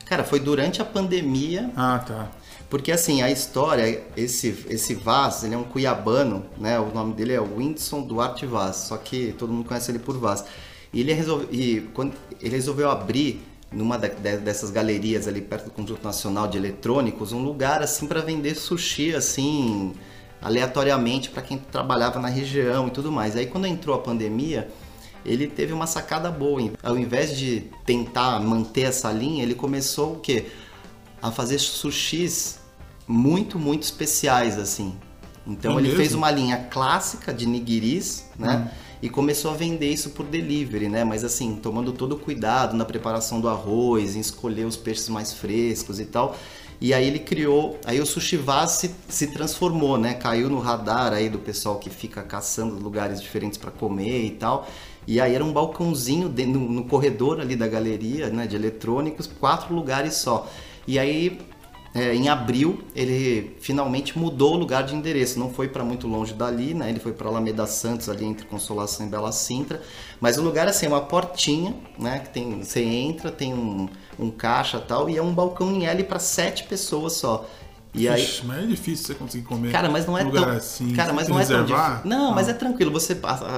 [0.05, 1.71] Cara, foi durante a pandemia.
[1.77, 2.29] Ah, tá.
[2.69, 6.79] Porque assim, a história, esse, esse Vaz, ele é um cuiabano, né?
[6.81, 10.45] O nome dele é Whindersson Duarte Vaz, só que todo mundo conhece ele por Vaz.
[10.93, 16.03] E ele, resolve, e quando, ele resolveu abrir numa dessas galerias ali perto do Conjunto
[16.03, 19.93] Nacional de Eletrônicos, um lugar assim para vender sushi assim
[20.41, 23.37] aleatoriamente para quem trabalhava na região e tudo mais.
[23.37, 24.69] Aí quando entrou a pandemia,
[25.25, 26.71] ele teve uma sacada boa.
[26.83, 30.47] Ao invés de tentar manter essa linha, ele começou o quê?
[31.29, 32.59] A fazer sushis
[33.07, 34.95] muito, muito especiais, assim.
[35.47, 35.97] Então é ele mesmo?
[35.97, 38.69] fez uma linha clássica de nigiris, né?
[38.73, 38.87] Hum.
[39.03, 41.05] E começou a vender isso por delivery, né?
[41.05, 45.33] Mas assim, tomando todo o cuidado na preparação do arroz, em escolher os peixes mais
[45.33, 46.37] frescos e tal.
[46.81, 50.15] E aí ele criou, aí o Sushi Vaz se, se transformou, né?
[50.15, 54.69] Caiu no radar aí do pessoal que fica caçando lugares diferentes para comer e tal.
[55.07, 58.47] E aí era um balcãozinho de, no, no, corredor ali da galeria, né?
[58.47, 60.49] De eletrônicos, quatro lugares só.
[60.87, 61.39] E aí,
[61.95, 65.39] é, em abril, ele finalmente mudou o lugar de endereço.
[65.39, 66.91] Não foi para muito longe dali, né?
[66.91, 69.81] Ele foi para Alameda Santos, ali entre Consolação e Bela Sintra.
[70.21, 72.19] Mas o lugar assim, é uma portinha, né?
[72.19, 76.05] Que tem, você entra, tem um, um caixa tal, e é um balcão em L
[76.05, 77.49] para sete pessoas só.
[77.95, 79.73] E aí, Ixi, mas é difícil você conseguir comer.
[79.73, 80.51] Cara, mas não é tão.
[80.51, 81.65] Assim, cara, mas não reservar?
[81.65, 82.11] é tão difícil.
[82.11, 82.93] Não, mas é tranquilo.
[82.93, 83.17] Você,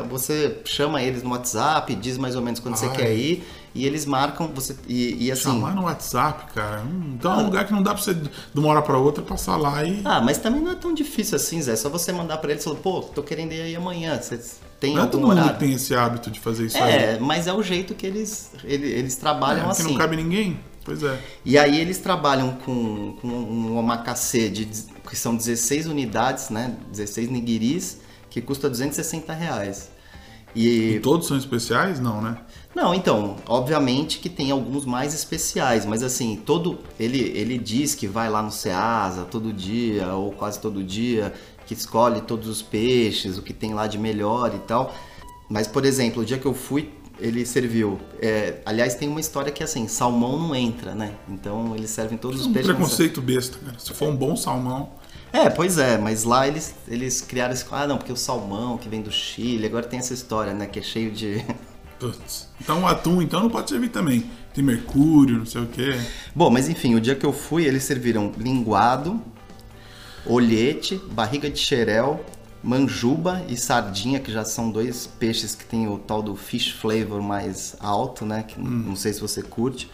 [0.09, 2.81] você chama eles no WhatsApp, diz mais ou menos quando Ai.
[2.81, 3.45] você quer ir
[3.79, 5.45] e eles marcam você e, e assim.
[5.45, 6.83] Chamar no WhatsApp, cara.
[6.83, 8.99] Hum, então ah, é um lugar que não dá pra você de uma hora pra
[8.99, 10.01] outra passar lá e.
[10.05, 11.73] Ah, mas também não é tão difícil assim, Zé.
[11.73, 14.21] É só você mandar pra eles e falar, pô, tô querendo ir aí amanhã.
[14.21, 14.41] Você
[14.81, 15.53] tem não é todo horário?
[15.53, 16.93] mundo tem esse hábito de fazer isso é, aí.
[16.93, 19.85] É, mas é o jeito que eles, eles, eles trabalham é, assim.
[19.85, 20.59] Que não cabe ninguém.
[20.85, 21.21] Pois é.
[21.45, 24.67] E aí eles trabalham com, com um omakase de
[25.09, 26.77] que são 16 unidades, né?
[26.91, 29.91] 16 nigiris, que custa 260 reais.
[30.55, 30.95] E...
[30.95, 32.01] e todos são especiais?
[32.01, 32.38] Não, né?
[32.74, 38.07] Não, então, obviamente que tem alguns mais especiais, mas assim, todo ele ele diz que
[38.07, 41.33] vai lá no Ceasa todo dia ou quase todo dia,
[41.66, 44.94] que escolhe todos os peixes, o que tem lá de melhor e tal.
[45.48, 47.98] Mas, por exemplo, o dia que eu fui, ele serviu.
[48.20, 51.14] É, aliás, tem uma história que assim, salmão não entra, né?
[51.28, 52.72] Então eles servem todos é um os peixes.
[52.72, 53.78] preconceito besta, cara.
[53.78, 54.90] Se for um bom salmão.
[55.33, 57.64] É, pois é, mas lá eles, eles criaram esse.
[57.70, 60.66] Ah, não, porque o salmão que vem do Chile, agora tem essa história, né?
[60.66, 61.44] Que é cheio de.
[61.99, 62.49] Putz.
[62.61, 64.31] Então o atum então não pode servir também.
[64.55, 65.99] Tem mercúrio, não sei o quê.
[66.35, 69.21] Bom, mas enfim, o dia que eu fui, eles serviram linguado,
[70.25, 72.25] olhete, barriga de xerel,
[72.63, 77.23] manjuba e sardinha, que já são dois peixes que tem o tal do fish flavor
[77.23, 78.43] mais alto, né?
[78.43, 78.85] Que hum.
[78.87, 79.91] não sei se você curte.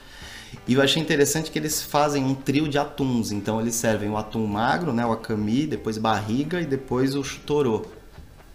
[0.67, 3.33] E eu achei interessante que eles fazem um trio de atuns.
[3.33, 7.85] Então eles servem o atum magro, né, o akami, depois barriga e depois o chutorô.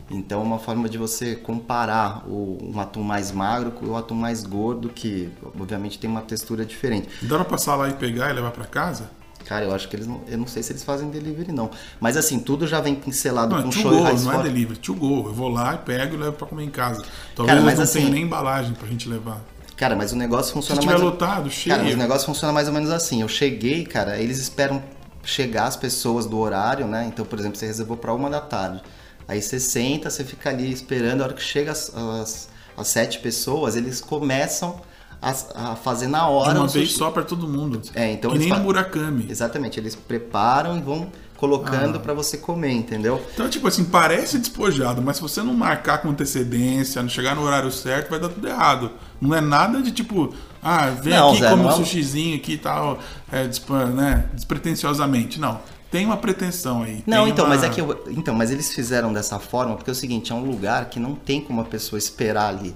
[0.09, 4.15] Então é uma forma de você comparar o, um atum mais magro com o atum
[4.15, 7.07] mais gordo, que obviamente tem uma textura diferente.
[7.21, 9.11] Dá pra passar lá e pegar e levar para casa?
[9.45, 10.21] Cara, eu acho que eles não.
[10.27, 11.71] Eu não sei se eles fazem delivery, não.
[11.99, 15.27] Mas assim, tudo já vem pincelado não, com show go, Não é delivery, to go.
[15.27, 17.03] Eu vou lá e pego e levo pra comer em casa.
[17.35, 19.41] Talvez Cara, mas não assim, tenha nem embalagem pra gente levar.
[19.75, 21.01] Cara, mas o negócio funciona Se mais.
[21.01, 21.75] lotado, cheio.
[21.75, 23.21] Cara, o negócio funciona mais ou menos assim.
[23.21, 24.83] Eu cheguei, cara, eles esperam
[25.23, 27.05] chegar as pessoas do horário, né?
[27.07, 28.83] Então, por exemplo, você reservou para uma da tarde.
[29.29, 31.21] Aí você senta, você fica ali esperando.
[31.21, 34.81] A hora que chega as, as, as sete pessoas, eles começam
[35.21, 36.53] a, a, fazer na hora.
[36.53, 37.79] De uma vez só para todo mundo.
[37.93, 39.27] É, então que nem no Murakami.
[39.29, 41.99] Exatamente, eles preparam e vão colocando ah.
[41.99, 43.23] para você comer, entendeu?
[43.31, 47.43] Então, tipo assim, parece despojado, mas se você não marcar com antecedência, não chegar no
[47.43, 48.91] horário certo, vai dar tudo errado.
[49.21, 52.53] Não é nada de tipo, ah, vem não, aqui, Zé, come um é sushizinho aqui
[52.53, 52.97] e tal,
[53.31, 53.47] é,
[53.93, 55.39] né, despretensiosamente.
[55.39, 55.61] Não.
[55.91, 57.03] Tem uma pretensão aí.
[57.05, 57.55] Não, então, uma...
[57.55, 60.35] mas é que eu, então, mas eles fizeram dessa forma porque é o seguinte, é
[60.35, 62.75] um lugar que não tem como a pessoa esperar ali.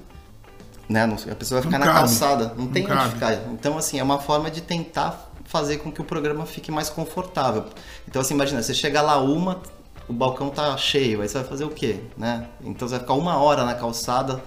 [0.90, 1.04] Né?
[1.04, 2.08] A pessoa vai ficar não na cabe.
[2.08, 3.02] calçada, não, não tem cabe.
[3.02, 3.34] onde ficar.
[3.52, 7.66] Então, assim, é uma forma de tentar fazer com que o programa fique mais confortável.
[8.08, 9.62] Então, assim, imagina, você chega lá uma,
[10.08, 12.48] o balcão tá cheio, aí você vai fazer o quê, né?
[12.62, 14.42] Então você vai ficar uma hora na calçada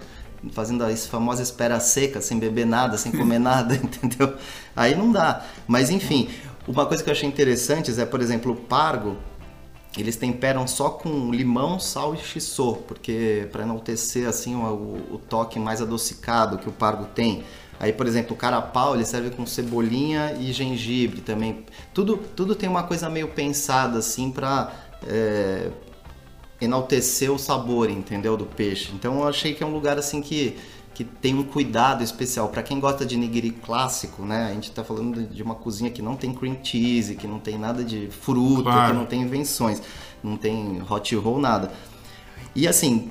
[0.52, 4.34] fazendo a famosa espera seca, sem beber nada, sem comer nada, entendeu?
[4.74, 5.42] Aí não dá.
[5.66, 6.28] Mas enfim,
[6.66, 9.16] uma coisa que eu achei interessante é, por exemplo, o pargo,
[9.96, 15.58] eles temperam só com limão, sal e shiso, porque para enaltecer assim o, o, toque
[15.58, 17.44] mais adocicado que o pargo tem.
[17.78, 21.64] Aí, por exemplo, o carapau ele serve com cebolinha e gengibre também.
[21.94, 24.72] Tudo, tudo tem uma coisa meio pensada assim para
[25.06, 25.70] é,
[26.60, 28.92] enaltecer o sabor, entendeu, do peixe.
[28.94, 30.56] Então eu achei que é um lugar assim que
[30.96, 34.46] que tem um cuidado especial para quem gosta de nigiri clássico, né?
[34.46, 37.58] A gente tá falando de uma cozinha que não tem cream cheese, que não tem
[37.58, 38.92] nada de fruta, Claro.
[38.92, 39.82] que não tem invenções,
[40.24, 41.70] não tem hot roll nada.
[42.54, 43.10] E assim,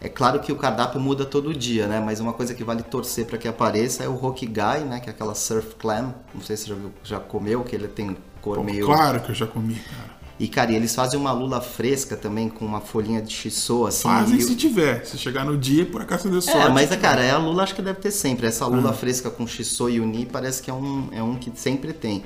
[0.00, 1.98] é claro que o cardápio muda todo dia, né?
[1.98, 5.00] Mas uma coisa que vale torcer para que apareça é o hokigai, né?
[5.00, 6.14] Que é aquela surf clam.
[6.32, 9.30] Não sei se você já, viu, já comeu, que ele tem cor meio Claro que
[9.30, 10.14] eu já comi, cara.
[10.38, 14.02] E, cara, e eles fazem uma lula fresca também com uma folhinha de shiso, assim.
[14.02, 15.04] Fazem e- se tiver.
[15.06, 16.58] Se chegar no dia, por acaso deu sorte.
[16.58, 18.46] É, mas, cara, é a lula acho que deve ter sempre.
[18.46, 18.96] Essa lula Uhum.
[18.96, 22.22] fresca com shiso e uni parece que é um, é um que sempre tem.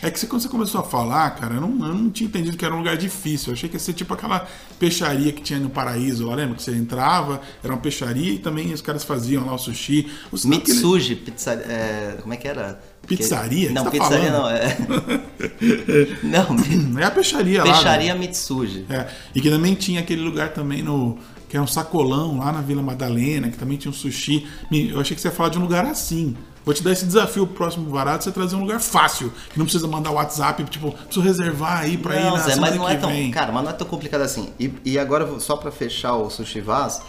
[0.00, 2.56] É que você, quando você começou a falar, cara, eu não, eu não tinha entendido
[2.56, 3.48] que era um lugar difícil.
[3.48, 4.46] Eu achei que ia ser tipo aquela
[4.78, 6.54] peixaria que tinha no Paraíso lá, lembra?
[6.54, 10.08] Que você entrava, era uma peixaria e também os caras faziam lá o sushi.
[10.30, 12.80] O sinal que Mitsuji, pizza, é, como é que era?
[13.06, 13.70] Pizzaria?
[13.70, 14.42] Não, tá pizzaria falando?
[14.42, 14.50] não.
[14.50, 14.76] É...
[16.22, 17.72] não, É a peixaria lá.
[17.72, 18.20] peixaria né?
[18.20, 18.84] Mitsuji.
[18.90, 21.18] É, e que também tinha aquele lugar também no.
[21.48, 24.46] Que era um sacolão lá na Vila Madalena, que também tinha um sushi.
[24.70, 26.36] Eu achei que você ia falar de um lugar assim.
[26.62, 29.32] Vou te dar esse desafio pro próximo varado, você trazer um lugar fácil.
[29.50, 32.76] Que não precisa mandar WhatsApp, tipo, preciso reservar aí pra ir Não, na Zé, mas
[32.76, 33.08] não é tão.
[33.08, 33.30] vem.
[33.30, 34.50] Cara, mas não é tão complicado assim.
[34.60, 37.00] E, e agora, só pra fechar o Sushi Vaz,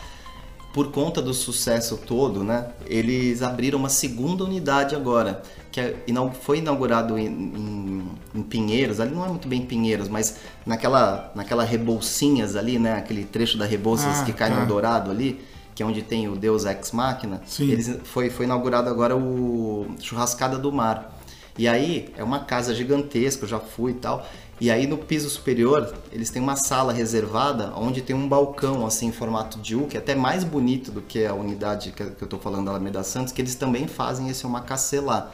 [0.73, 2.67] por conta do sucesso todo, né?
[2.85, 5.41] Eles abriram uma segunda unidade agora.
[5.71, 5.95] Que é-
[6.41, 11.63] foi inaugurado em, em- em Pinheiros, ali não é muito bem Pinheiros, mas naquela, naquela
[11.63, 12.93] Rebolsinhas ali, né?
[12.93, 14.59] Aquele trecho da Rebouças Ah, que cai tá.
[14.59, 15.39] no Dourado ali,
[15.75, 17.41] que é onde tem o Deus Ex Machina.
[17.45, 17.69] Sim.
[17.71, 21.18] Eles, foi, foi inaugurado agora o Churrascada do Mar.
[21.59, 24.25] E aí é uma casa gigantesca, eu já fui e tal.
[24.61, 29.07] E aí no piso superior eles têm uma sala reservada onde tem um balcão assim
[29.07, 32.27] em formato de U, que é até mais bonito do que a unidade que eu
[32.27, 35.33] tô falando da Alameda Santos, que eles também fazem esse omakase lá.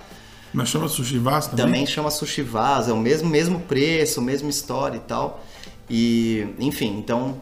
[0.52, 1.66] Mas chama Sushi Vaz também?
[1.66, 5.44] Também chama Sushi Vaz, é o mesmo, mesmo preço, mesma história e tal.
[5.88, 7.40] E, enfim, então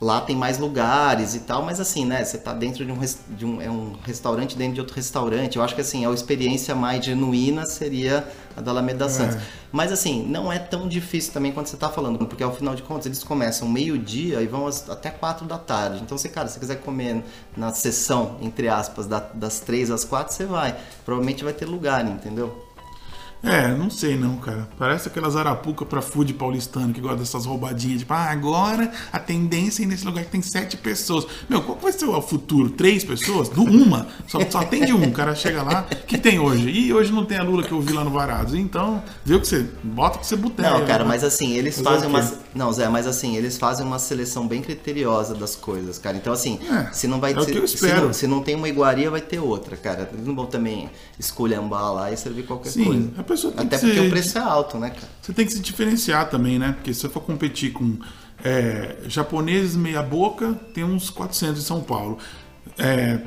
[0.00, 2.98] lá tem mais lugares e tal, mas assim, né, você tá dentro de um,
[3.30, 5.56] de um, é um restaurante dentro de outro restaurante.
[5.56, 9.36] Eu acho que assim, a experiência mais genuína seria a da Alameda Santos.
[9.72, 12.82] Mas assim, não é tão difícil também quando você tá falando, porque ao final de
[12.82, 16.00] contas eles começam meio-dia e vão até quatro da tarde.
[16.02, 17.22] Então, se cara, se você quiser comer
[17.56, 20.76] na sessão, entre aspas, da- das três às quatro, você vai.
[21.04, 22.67] Provavelmente vai ter lugar, entendeu?
[23.42, 24.68] É, não sei não, cara.
[24.76, 28.00] Parece aquelas arapuca pra food paulistano que gosta dessas roubadinhas.
[28.00, 31.26] Tipo, ah, agora a tendência é ir nesse lugar que tem sete pessoas.
[31.48, 32.70] Meu, qual vai ser o futuro?
[32.70, 33.48] Três pessoas?
[33.48, 34.08] Do uma?
[34.26, 35.04] Só, só tem de um.
[35.04, 36.68] O cara chega lá, o que tem hoje?
[36.68, 38.54] E hoje não tem a Lula que eu vi lá no Varados.
[38.54, 40.70] Então, vê o que você bota pra você botar.
[40.70, 42.32] Não, cara, mas assim, eles Fazer fazem o uma.
[42.54, 46.16] Não, Zé, mas assim, eles fazem uma seleção bem criteriosa das coisas, cara.
[46.16, 47.60] Então, assim, É, se não vai é o ter.
[47.60, 50.10] que se, não, se não tem uma iguaria, vai ter outra, cara.
[50.12, 53.10] Eles não vão também esculhambar lá e servir qualquer Sim, coisa.
[53.16, 55.08] a pessoa tem Até que porque o preço é alto, né, cara?
[55.22, 56.72] Você tem que se diferenciar também, né?
[56.72, 57.98] Porque se você for competir com
[58.42, 62.18] é, japoneses meia boca, tem uns 400 em São Paulo.
[62.76, 63.20] É,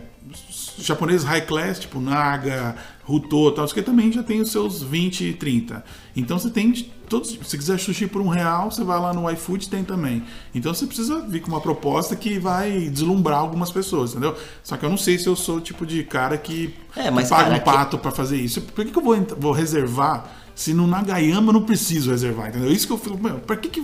[0.78, 5.34] japoneses high class, tipo Naga, Ruto, tal, que também já tem os seus 20 e
[5.34, 5.84] 30.
[6.16, 6.72] Então você tem
[7.12, 7.38] todos.
[7.44, 10.24] Se quiser sushi por um real, você vai lá no iFood tem também.
[10.56, 14.36] Então você precisa vir com uma proposta que vai deslumbrar algumas pessoas, entendeu?
[14.64, 17.26] Só que eu não sei se eu sou o tipo de cara que, É, mas,
[17.26, 18.62] que paga cara, um pato pra fazer isso.
[18.62, 22.72] Por que, que eu vou, vou reservar se no Nagayama eu não preciso reservar, entendeu?
[22.72, 23.84] Isso que eu fico, meu, pra que que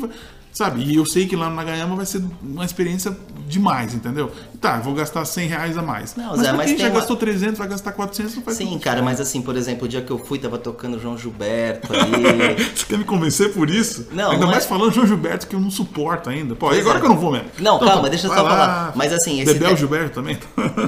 [0.58, 0.82] Sabe?
[0.82, 3.16] E eu sei que lá no Nagayama vai ser uma experiência
[3.48, 4.32] demais, entendeu?
[4.60, 6.16] Tá, vou gastar 100 reais a mais.
[6.16, 8.64] Não, mas Zé, mas quem já uma- gastou 300, vai gastar 400, não faz Sim,
[8.66, 8.82] sentido.
[8.82, 12.64] cara, mas assim, por exemplo, o dia que eu fui, tava tocando João Gilberto ali.
[12.76, 14.08] Você quer me convencer por isso?
[14.12, 16.56] Não, Ainda mais é- falando João Gilberto, que eu não suporto ainda.
[16.56, 17.02] Pô, e Pois agora é.
[17.02, 17.50] que eu não vou mesmo.
[17.60, 18.50] Não, Então, calma, tá, deixa eu só lá.
[18.50, 18.92] falar.
[18.96, 20.40] Mas assim, esse Bebel te- Gilberto também?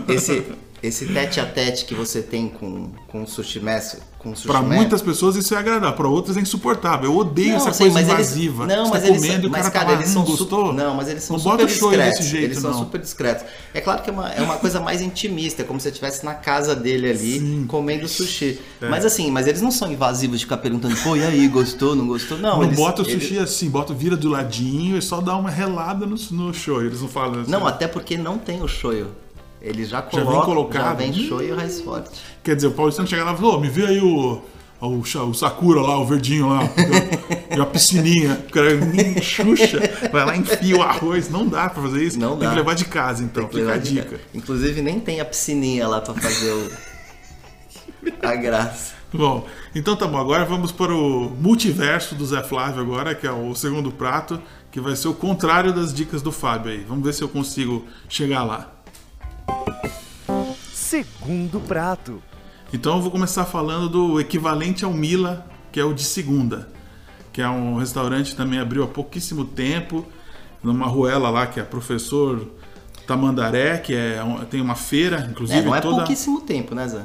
[0.08, 0.48] esse,
[0.82, 4.00] esse tete a tete que você tem com, com o sushi mestre,
[4.70, 7.10] man- muitas pessoas isso é agradável, pra outras é insuportável.
[7.12, 8.68] Eu odeio essa sim, coisa mas eles- invasiva.
[8.68, 10.24] Não, Você mas tá eles, comendo e o cara, cara, tá lá, eles "Hum, são
[10.26, 10.74] gostou?
[10.74, 12.18] não, mas eles são Não super discretos.
[12.20, 12.80] desse jeito, eles são não.
[12.80, 13.46] super discretos.
[13.74, 16.26] É claro que é uma, é uma coisa mais intimista, é como se você estivesse
[16.26, 18.60] na casa dele ali comendo sushi.
[18.82, 18.90] É.
[18.90, 22.08] Mas assim, mas eles não são invasivos de ficar perguntando, pô, e aí, gostou, não
[22.08, 22.38] gostou?
[22.38, 25.36] Não, Não eles, bota o eles- sushi assim, bota vira do ladinho e só dá
[25.38, 26.82] uma relada no, no show.
[26.84, 27.52] Eles não falam assim.
[27.52, 29.08] Não, até porque não tem o shoyu.
[29.62, 30.98] Eles já vem colocam, já colocado?
[30.98, 31.28] vem Hum.
[31.28, 32.10] shoyu e raiz forte.
[32.43, 34.41] Quer dizer, o paulistano chega lá e fala, me vê aí o,
[34.80, 36.62] o, o Sakura lá, o verdinho lá,
[37.56, 38.45] e a piscininha.
[38.48, 39.80] O cara hum, xuxa,
[40.12, 41.30] vai lá e enfia o arroz.
[41.30, 42.17] Não dá pra fazer isso.
[42.19, 42.52] Não Tem dá.
[42.52, 43.50] que levar de casa, então.
[43.50, 44.19] Fica a dica.
[44.34, 46.72] Inclusive nem tem a piscininha lá pra fazer o...
[48.26, 48.93] a graça.
[49.12, 50.17] Bom, então tá bom.
[50.19, 54.39] Agora vamos para o multiverso do Zé Flávio agora, que é o segundo prato,
[54.72, 56.86] que vai ser o contrário das dicas do Fábio aí.
[56.88, 58.72] Vamos ver se eu consigo chegar lá.
[60.72, 62.22] Segundo prato.
[62.74, 66.70] Então eu vou começar falando do equivalente ao Mila, que é o de segunda,
[67.34, 70.06] que é um restaurante que também abriu há pouquíssimo tempo.
[70.62, 72.46] numa ruela lá que é professor
[73.08, 75.96] Tamandaré, que é, um- tem uma feira, inclusive É, não é toda.
[76.00, 77.02] pouquíssimo tempo, né, Zé?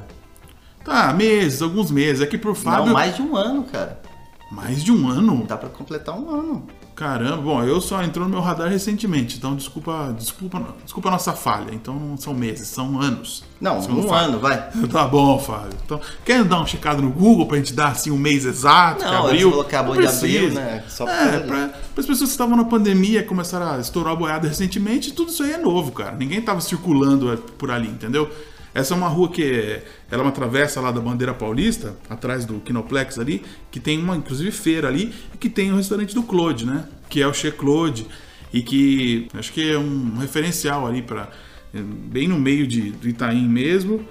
[0.84, 2.20] Tá, meses, alguns meses.
[2.20, 2.86] É que pro Fábio.
[2.86, 4.02] Não, mais de um ano, cara.
[4.50, 5.44] mais de um ano?
[5.46, 6.66] Dá pra completar um ano.
[6.94, 11.32] Caramba, bom, eu só entrou no meu radar recentemente, então desculpa, desculpa, desculpa a nossa
[11.32, 11.72] falha.
[11.72, 13.42] Então não são meses, são anos.
[13.60, 14.14] Não, um Fábio.
[14.14, 14.70] ano, vai.
[14.92, 15.70] Tá bom, Fábio.
[15.84, 18.98] Então, quer dar um checado no Google pra gente dar assim um mês exato?
[19.04, 19.40] que Não, abriu?
[19.40, 20.84] eles colocar Não de abril, né?
[20.88, 24.46] Só é, pra- pra, as pessoas que estavam na pandemia começaram a estourar a boiada
[24.46, 26.12] recentemente, tudo isso aí é novo, cara.
[26.12, 28.30] Ninguém tava circulando é, por ali, entendeu?
[28.74, 32.54] Essa é uma rua que ela é uma travessa lá da Bandeira Paulista, atrás do
[32.60, 36.66] Kinoplex ali, que tem uma, inclusive, feira ali, e que tem o restaurante do Claude,
[36.66, 36.84] né?
[37.08, 38.04] Que é o Che Claude,
[38.52, 41.30] e que acho que é um referencial ali para
[41.72, 44.04] bem no meio de, do Itaim mesmo.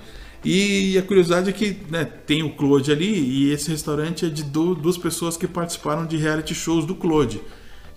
[0.45, 4.43] E a curiosidade é que né, tem o Claude ali e esse restaurante é de
[4.43, 7.41] du- duas pessoas que participaram de reality shows do Claude.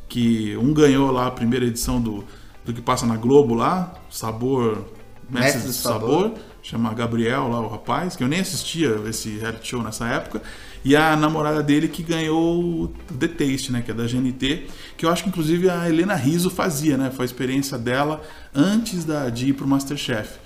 [0.09, 2.25] Que um ganhou lá a primeira edição do,
[2.65, 4.85] do que passa na Globo lá, Sabor,
[5.29, 6.35] Mestre, do Sabor.
[6.67, 10.43] Chama Gabriel lá, o rapaz, que eu nem assistia esse reality show nessa época.
[10.85, 13.83] E a namorada dele que ganhou The Taste, né?
[13.83, 17.13] Que é da GNT, que eu acho que inclusive a Helena Riso fazia, né?
[17.15, 18.21] Foi a experiência dela
[18.53, 20.41] antes da, de ir pro Masterchef.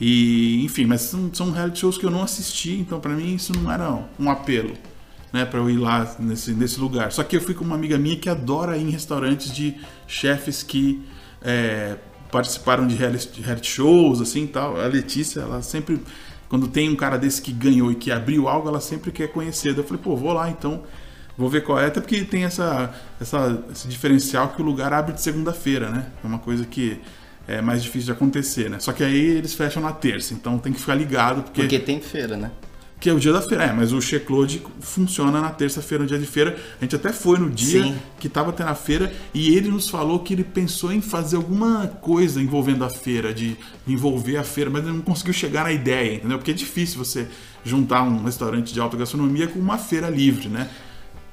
[0.00, 3.52] E, enfim, mas são, são reality shows que eu não assisti, então pra mim isso
[3.56, 4.74] não era um apelo,
[5.30, 7.12] né, para eu ir lá nesse, nesse lugar.
[7.12, 10.62] Só que eu fui com uma amiga minha que adora ir em restaurantes de chefes
[10.62, 11.02] que
[11.42, 11.98] é,
[12.30, 14.80] participaram de reality, shows, assim, tal.
[14.80, 16.00] A Letícia, ela sempre,
[16.48, 19.72] quando tem um cara desse que ganhou e que abriu algo, ela sempre quer conhecer.
[19.72, 20.82] Daí Eu falei, pô, vou lá então.
[21.36, 25.14] Vou ver qual é, até porque tem essa, essa, esse diferencial que o lugar abre
[25.14, 26.06] de segunda-feira, né?
[26.22, 27.00] É uma coisa que
[27.48, 28.78] é mais difícil de acontecer, né?
[28.78, 32.00] Só que aí eles fecham na terça, então tem que ficar ligado, porque, Porque tem
[32.00, 32.50] feira, né?
[33.00, 33.64] Que é o dia da feira.
[33.64, 36.56] É, mas o Che Claude funciona na terça-feira, no dia de feira.
[36.78, 37.96] A gente até foi no dia Sim.
[38.18, 41.86] que tava tendo a feira e ele nos falou que ele pensou em fazer alguma
[41.86, 43.56] coisa envolvendo a feira, de
[43.88, 46.36] envolver a feira, mas ele não conseguiu chegar na ideia, entendeu?
[46.36, 47.26] Porque é difícil você
[47.64, 50.68] juntar um restaurante de alta gastronomia com uma feira livre, né?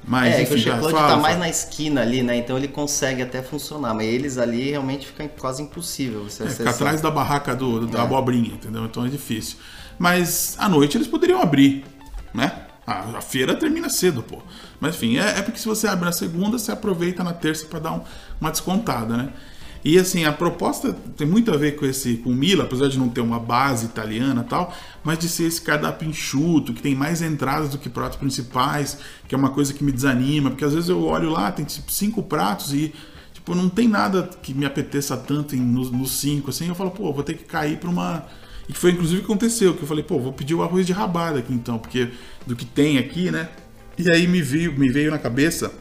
[0.08, 1.22] Mas, É, enfim, o já, Checloud fala, tá fala.
[1.22, 2.38] mais na esquina ali, né?
[2.38, 3.94] Então ele consegue até funcionar.
[3.94, 6.74] Mas eles ali realmente fica quase impossível você É, fica acessar.
[6.88, 8.02] atrás da barraca do, da É.
[8.04, 8.86] abobrinha, entendeu?
[8.86, 9.58] Então é difícil.
[10.00, 11.84] Mas à noite eles poderiam abrir,
[12.34, 12.64] né?
[12.86, 14.38] A, a feira termina cedo, pô.
[14.80, 17.80] Mas enfim, é, é porque se você abre na segunda, você aproveita na terça para
[17.80, 18.02] dar um-
[18.40, 19.30] uma descontada, né?
[19.88, 23.00] E assim, a proposta tem muito a ver com esse com o Mila, apesar de
[23.00, 27.22] não ter uma base italiana tal, mas de ser esse cardápio enxuto, que tem mais
[27.22, 28.98] entradas do que pratos principais,
[29.30, 31.90] que é uma coisa que me desanima, porque às vezes eu olho lá, tem tipo,
[31.90, 32.94] cinco pratos e
[33.34, 36.68] Tipo, não tem nada que me apeteça tanto em, nos, cinco, assim.
[36.68, 38.26] Eu falo, pô, vou ter que cair pra uma.
[38.68, 40.92] E que foi inclusive que aconteceu, que eu falei, pô, vou pedir o arroz de
[40.92, 42.10] rabada aqui então, porque
[42.46, 43.48] do que tem aqui, né?
[43.98, 45.72] E aí me veio, me veio na cabeça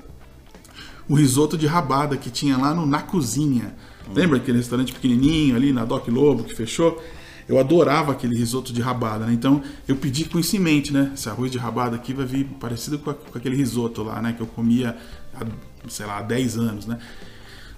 [1.08, 3.74] o risoto de rabada que tinha lá no Na Cozinha.
[4.14, 7.02] Lembra aquele restaurante pequenininho ali na Doc Lobo que fechou?
[7.48, 9.32] Eu adorava aquele risoto de rabada, né?
[9.32, 11.12] Então eu pedi com isso em mente, né?
[11.14, 14.32] Esse arroz de rabada aqui vai vir parecido com, com aquele risoto lá, né?
[14.32, 14.96] Que eu comia
[15.34, 15.44] há,
[15.88, 16.98] sei lá, há 10 anos, né?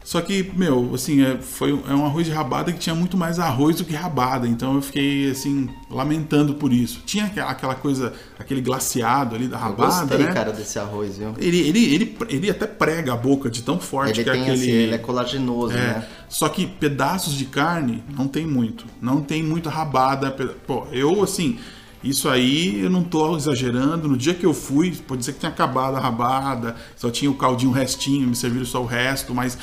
[0.09, 3.39] Só que, meu, assim, é, foi é um arroz de rabada que tinha muito mais
[3.39, 4.49] arroz do que rabada.
[4.49, 7.03] Então eu fiquei, assim, lamentando por isso.
[7.05, 10.33] Tinha aquela- coisa, aquele glaciado ali da Eu rabada, gostei, né?
[10.33, 11.35] cara, desse arroz, viu?
[11.37, 14.51] Ele, ele, ele, ele até prega a boca de tão forte Ele que é aquele.
[14.53, 16.09] assim, ele é colagenoso, É, né?
[16.27, 18.87] Só que pedaços de carne não tem muito.
[19.03, 20.31] Não tem muita rabada.
[20.67, 21.59] Pô, eu assim,
[22.03, 24.09] isso aí eu não tô exagerando.
[24.09, 27.35] No dia que eu fui, pode ser que tenha acabado a rabada, só tinha o
[27.35, 29.59] caldinho restinho, me serviram só o resto, mas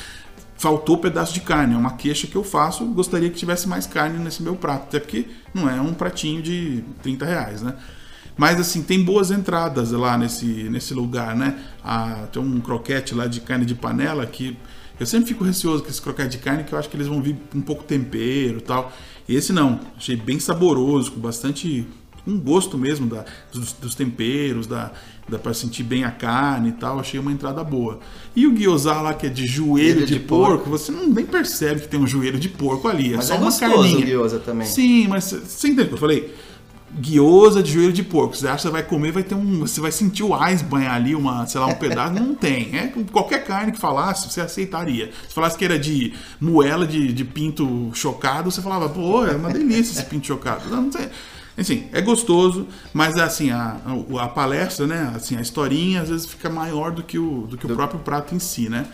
[0.56, 1.74] faltou pedaço de carne.
[1.74, 2.84] É uma queixa que eu faço.
[2.86, 4.84] Gostaria que tivesse mais carne nesse meu prato.
[4.84, 7.74] Até porque não é um pratinho de 30 reais, né?
[8.36, 11.58] Mas assim, tem boas entradas lá nesse, nesse lugar, né?
[11.82, 14.56] Ah, tem um croquete lá de carne de panela que
[14.98, 17.22] eu sempre fico receoso com esse croquete de carne, que eu acho que eles vão
[17.22, 18.92] vir um pouco tempero e tal.
[19.28, 21.86] Esse não, achei bem saboroso, com bastante.
[22.26, 24.90] Um gosto mesmo da, dos, dos temperos, da,
[25.28, 26.98] da para sentir bem a carne e tal.
[26.98, 28.00] Achei uma entrada boa.
[28.34, 30.70] E o gyoza lá, que é de joelho de, de porco, porco.
[30.70, 33.14] você não nem percebe que tem um joelho de porco ali.
[33.14, 33.98] É Mas só é uma carninha.
[33.98, 34.66] o gyoza também.
[34.66, 36.34] Sim, mas você entende o que eu falei?
[36.98, 38.36] Guiosa de joelho de porco.
[38.36, 39.60] Você acha que você vai comer, vai ter um.
[39.60, 42.14] Você vai sentir o ais banhar ali, uma, sei lá, um pedaço.
[42.14, 42.74] Não tem.
[42.74, 45.10] É qualquer carne que falasse, você aceitaria.
[45.28, 49.50] Se falasse que era de moela de, de pinto chocado, você falava, pô, é uma
[49.50, 50.70] delícia esse pinto chocado.
[50.70, 51.08] Não, não sei.
[51.56, 55.12] Assim, é gostoso, mas assim, a, a, a palestra, né?
[55.14, 58.34] Assim, a historinha às vezes fica maior do que o, do que o próprio prato
[58.34, 58.86] em si, né?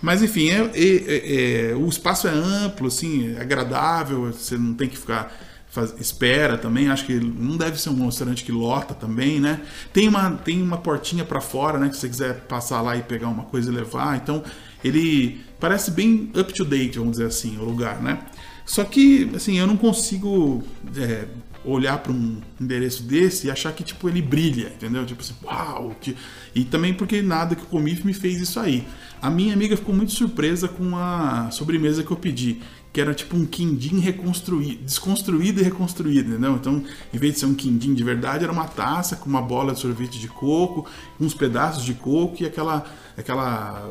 [0.00, 4.88] Mas enfim, é, é- é- o espaço é amplo, assim, é agradável, você não tem
[4.88, 5.32] que ficar
[5.70, 9.60] faz- espera também, acho que não deve ser um restaurante que lota também, né?
[9.92, 13.02] Tem uma, tem uma portinha para fora, né, que se você quiser passar lá e
[13.02, 14.16] pegar uma coisa e levar.
[14.16, 14.42] Então,
[14.82, 18.18] ele parece bem up to date, vamos dizer assim, o lugar, né?
[18.64, 20.62] Só que, assim, eu não consigo
[20.96, 21.24] é,
[21.70, 25.04] olhar para um endereço desse e achar que, tipo, ele brilha, entendeu?
[25.04, 25.94] Tipo assim, uau!
[26.00, 26.16] Que...
[26.54, 28.86] E também porque nada que eu comi me fez isso aí.
[29.20, 32.60] A minha amiga ficou muito surpresa com a sobremesa que eu pedi,
[32.92, 36.54] que era tipo um quindim reconstruído, desconstruído e reconstruído, entendeu?
[36.54, 39.74] Então, em vez de ser um quindim de verdade, era uma taça com uma bola
[39.74, 40.86] de sorvete de coco,
[41.20, 42.84] uns pedaços de coco e aquela,
[43.16, 43.88] aquela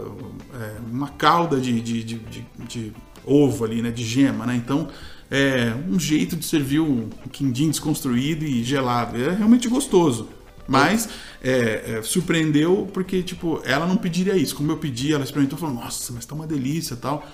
[0.54, 2.94] é, uma calda de, de, de, de, de
[3.26, 4.56] ovo ali, né, de gema, né?
[4.56, 4.88] Então,
[5.30, 9.22] é um jeito de servir um quindim desconstruído e gelado.
[9.22, 10.30] É realmente gostoso.
[10.68, 11.08] Mas
[11.42, 14.56] é, é, surpreendeu porque, tipo, ela não pediria isso.
[14.56, 17.26] Como eu pedi, ela experimentou e falou, nossa, mas tá uma delícia tal.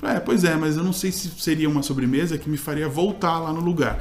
[0.00, 3.40] É, pois é, mas eu não sei se seria uma sobremesa que me faria voltar
[3.40, 3.98] lá no lugar.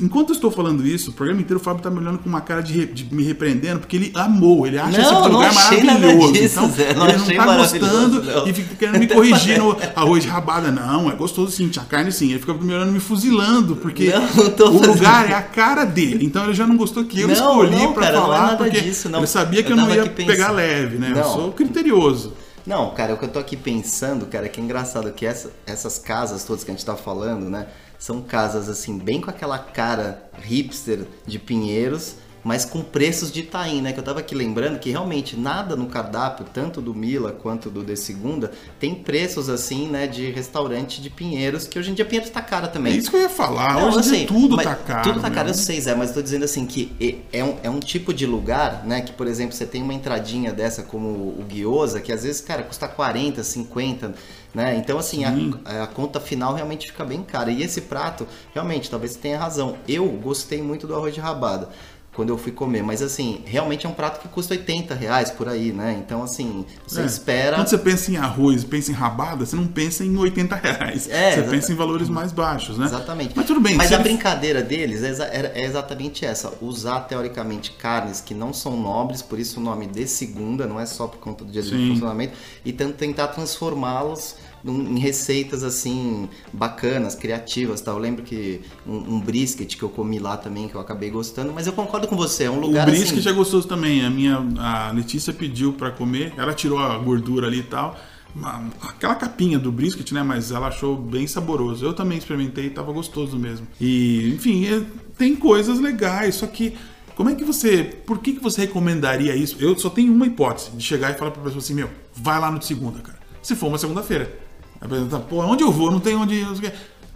[0.00, 2.40] Enquanto eu estou falando isso, o programa inteiro o Fábio tá me olhando com uma
[2.40, 6.32] cara de, de me repreendendo, porque ele amou, ele acha não, esse lugar maravilhoso.
[6.32, 8.46] Disso, então, Zé, não ele não tá gostando não.
[8.46, 10.70] e fica querendo me corrigir no arroz de rabada.
[10.70, 12.30] Não, é gostoso sim, tinha carne sim.
[12.30, 14.12] Ele fica me olhando me fuzilando, porque
[14.56, 16.24] não, o lugar é a cara dele.
[16.24, 19.08] Então ele já não gostou que eu não, escolhi falar, não é nada porque disso,
[19.08, 19.18] não.
[19.18, 21.12] ele sabia que eu, Eu não ia pegar leve, né?
[21.16, 22.34] Eu sou criterioso.
[22.70, 25.98] Não, cara, o que eu tô aqui pensando, cara, que é engraçado que essa- essas
[25.98, 27.66] casas todas que a gente tá falando, né?
[27.98, 33.82] São casas, assim, bem com aquela cara hipster de Pinheiros, mas com preços de Itaim,
[33.82, 33.92] né?
[33.92, 37.84] Que eu tava aqui lembrando que realmente nada no cardápio, tanto do Mila quanto do
[37.84, 40.06] De Segunda, tem preços, assim, né?
[40.06, 42.96] De restaurante de Pinheiros, que hoje em dia Pinheiros tá cara É também.
[42.96, 43.74] isso que eu ia falar.
[43.74, 45.02] Não, Hoje em dia assim, tudo tá caro.
[45.02, 45.34] Tudo tá né?
[45.34, 48.12] caro, eu sei, Zé, mas eu tô dizendo assim que é um, é um tipo
[48.14, 49.00] de lugar, né?
[49.02, 52.62] Que, por exemplo, você tem uma entradinha dessa como o guiosa, que às vezes, cara,
[52.62, 54.14] custa 40, 50,
[54.54, 54.76] né?
[54.76, 57.50] Então, assim, a, a conta final realmente fica bem cara.
[57.50, 59.76] E esse prato, realmente, talvez você tenha razão.
[59.86, 61.68] Eu gostei muito do arroz de rabada.
[62.12, 65.48] Quando eu fui comer, mas assim, realmente é um prato que custa 80 reais por
[65.48, 65.96] aí, né?
[66.04, 67.06] Então, assim, você É.
[67.06, 67.54] espera.
[67.56, 71.08] Quando você pensa em arroz, pensa em rabada, você não pensa em 80 reais.
[71.08, 72.86] É, você exata- pensa em valores mais baixos, né?
[72.86, 73.32] Exatamente.
[73.36, 73.76] Mas tudo bem.
[73.76, 78.76] Mas a ele- brincadeira deles é, é- exatamente essa: usar teoricamente carnes que não são
[78.76, 81.70] nobres, por isso o nome de segunda, não é só por conta do dia de
[81.70, 82.32] funcionamento,
[82.64, 84.34] e tentar transformá-los
[84.64, 87.80] em receitas assim bacanas, criativas.
[87.80, 87.90] Tá?
[87.92, 91.52] Eu lembro que um, um brisket que eu comi lá também, que eu acabei gostando,
[91.52, 93.28] mas eu concordo com você, é um O lugar brisket assim.
[93.28, 94.04] é gostoso também.
[94.04, 97.98] A minha a Letícia pediu pra comer, ela tirou a gordura ali e tal.
[98.34, 100.22] Uma- Aquela capinha do brisket, né?
[100.22, 101.84] Mas ela achou bem saboroso.
[101.84, 103.66] Eu também experimentei e tava gostoso mesmo.
[103.80, 104.82] E, enfim, é-
[105.18, 106.74] tem coisas legais, só que.
[107.16, 107.82] Como é que você.
[108.06, 109.56] Por que, que você recomendaria isso?
[109.58, 112.50] Eu só tenho uma hipótese de chegar e falar pra pessoa assim: meu, vai lá
[112.50, 113.18] no de segunda, cara.
[113.42, 114.32] Se for uma segunda-feira.
[114.80, 115.90] Aí a pessoa tá, pô, onde eu vou?
[115.90, 116.42] Não tem onde.
[116.42, 116.72] o quê.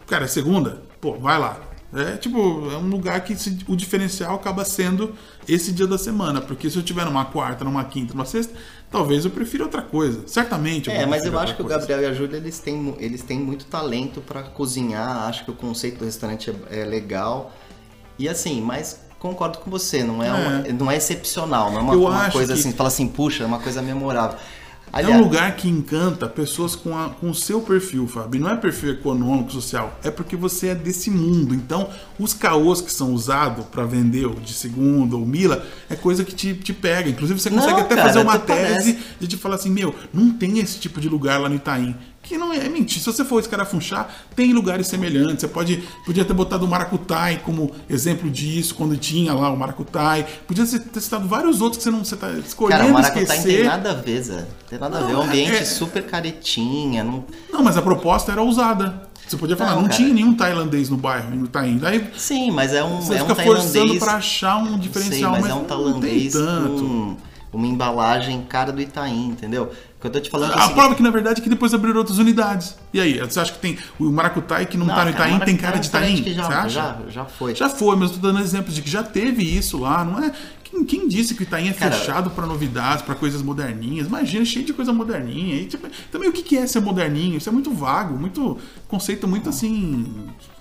[0.06, 0.82] Cara, é segunda?
[1.00, 1.58] Pô, vai lá.
[1.96, 2.38] É tipo,
[2.72, 5.14] é um lugar que se- o diferencial acaba sendo
[5.48, 6.40] esse dia da semana.
[6.40, 8.52] Porque se eu tiver numa quarta, numa quinta, numa sexta,
[8.90, 10.22] talvez eu prefira outra coisa.
[10.26, 10.90] Certamente.
[10.90, 11.78] É, vou mas eu acho que o coisa.
[11.78, 15.28] Gabriel e a Júlia eles têm, eles têm muito talento pra cozinhar.
[15.28, 17.52] Acho que o conceito do restaurante é, é legal.
[18.18, 20.32] E assim, mas concordo com você, não é, É.
[20.32, 23.44] uma- não é excepcional, não é uma, Eu uma coisa que- assim, fala assim, puxa,
[23.44, 24.36] é uma coisa memorável.
[25.00, 28.40] É um lugar que encanta pessoas com, a- com o seu perfil, Fábio.
[28.40, 29.98] Não é perfil econômico, social.
[30.04, 31.54] É porque você é desse mundo.
[31.54, 31.88] Então,
[32.18, 36.34] os caôs que são usados para vender o de segunda ou mila é coisa que
[36.34, 37.08] te, te pega.
[37.08, 38.98] Inclusive, você Não, consegue até cara, fazer uma tese parece.
[39.20, 41.94] de te falar assim: meu, não tem esse tipo de lugar lá no Itaim.
[42.24, 43.00] Que não é mentira.
[43.00, 45.42] Se você for escarafunchar, tem lugares semelhantes.
[45.42, 50.26] Você pode, podia ter botado o Maracutai como exemplo disso, quando tinha lá o Maracutai.
[50.46, 53.42] Podia ter citado vários outros que você não você tá escolhendo Cara, o Maracutá não
[53.42, 54.46] tem nada a ver, Zé.
[54.70, 55.12] Tem nada a ver.
[55.12, 57.04] É um Não, ambiente é- super caretinha.
[57.04, 57.24] Não...
[57.52, 59.08] Não, mas a proposta era ousada.
[59.28, 61.78] Você podia falar, Não, não, tinha nenhum tailandês no bairro, no Itaim.
[61.78, 64.02] Daí Sim, mas é um, você é um fica forçando tailandês.
[64.04, 66.82] pra achar um Sei, diferencial, mas, mas, é um não tem tailandês tanto.
[67.50, 69.70] com uma embalagem cara do Itaim, entendeu?
[70.04, 71.96] Eu tô te falando é A seguinte- prova que, na verdade, é que depois abriram
[71.98, 72.76] outras unidades.
[72.92, 75.56] E aí, você acha que tem o Maracutai que não, tá no cara, Itaim, tem
[75.56, 76.24] cara é de restaurante Itaim?
[76.24, 76.68] que Você já, acha?
[76.68, 77.54] já, já foi.
[77.54, 80.30] Já foi, mas eu tô dando exemplos de que já teve isso lá, não é?
[80.62, 84.06] Quem, quem disse que o Itaim é Cara, fechado pra novidades, pra coisas moderninhas?
[84.08, 85.54] Imagina, cheio de coisa moderninha.
[85.56, 87.38] E, tipo, também o que que é ser moderninho?
[87.38, 90.06] Isso é muito vago, muito conceito muito assim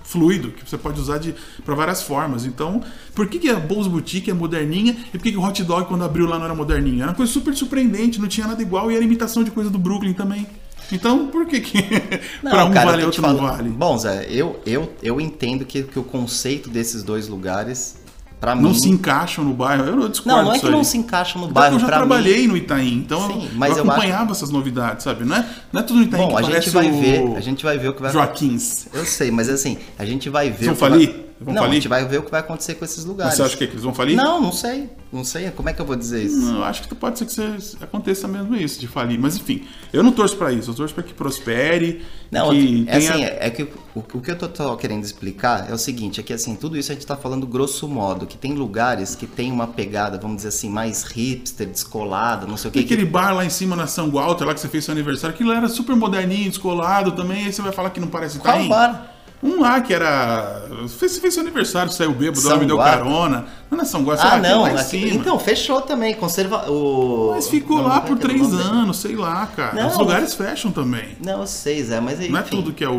[0.04, 1.34] fluido que você pode usar de
[1.66, 2.46] para várias formas.
[2.46, 2.84] Então,
[3.16, 5.88] por que que a Bose Boutique é moderninha e por que que o Hot Dog
[5.88, 7.02] quando abriu lá não era moderninho?
[7.02, 9.80] Era uma coisa super surpreendente, não tinha nada igual e era imitação de coisa do
[9.80, 10.46] Brooklyn também.
[10.92, 11.82] Então, por que que
[12.42, 13.70] pra um cara, vale tô outro não vale?
[13.70, 17.96] Bom, Zé, eu, eu, eu entendo que, que o conceito desses dois lugares,
[18.44, 18.74] pra Não mim.
[18.74, 19.86] se encaixam no bairro.
[19.86, 20.86] Eu não discordo Não, não é que não aí.
[20.86, 21.76] se encaixam no Até bairro.
[21.76, 24.50] eu já trabalhei mim, no Itaim, então Sim, eu- mas eu eu acho- acompanhava essas
[24.50, 25.24] novidades, sabe?
[25.24, 27.40] Não é, não é tudo no Itaim Bom, que a gente vai o ver, a
[27.40, 28.88] gente vai ver o que vai Joaquins.
[28.94, 30.68] Eu sei, mas assim, a gente vai ver.
[30.68, 31.76] Eu o que vai- Vão não, a falir?
[31.82, 33.34] gente vai ver o que vai acontecer com esses lugares.
[33.34, 34.16] Mas você acha que, que eles vão falir?
[34.16, 34.90] Não, não sei.
[35.12, 35.52] Não sei.
[35.52, 36.40] Como é que eu vou dizer isso?
[36.40, 39.20] Não, acho que pode ser que aconteça mesmo isso, de falir.
[39.20, 40.72] Mas enfim, eu não torço pra isso.
[40.72, 43.12] Eu torço pra que prospere, Não, que é tenha...
[43.14, 43.70] assim, é que o,
[44.14, 46.92] o que eu tô, tô querendo explicar é o seguinte, é que assim, tudo isso
[46.92, 50.50] a gente tá falando grosso modo, que tem lugares que tem uma pegada, vamos dizer
[50.50, 52.80] assim, mais hipster, descolada, não sei o E que.
[52.80, 55.52] aquele bar lá em cima na São Walter, lá que você fez seu aniversário, aquilo
[55.52, 58.70] era super moderninho, descolado também, aí você vai falar que não parece Qual Itaim?
[58.70, 59.13] bar?
[59.44, 60.64] Um lá que era.
[60.98, 63.46] Fez, você fez seu aniversário, saiu bêbado, São ela me deu carona.
[63.70, 66.70] Não é São Guarda, Ah, lá, não, lá aqui- então, fechou também, conserva...
[66.72, 67.32] O...
[67.32, 69.74] Mas ficou não, lá é por três anos, sei lá, cara.
[69.74, 71.18] Não, Os lugares fecham também.
[71.24, 72.32] Não, eu sei, Zé, mas enfim.
[72.32, 72.94] Não é tudo que é o.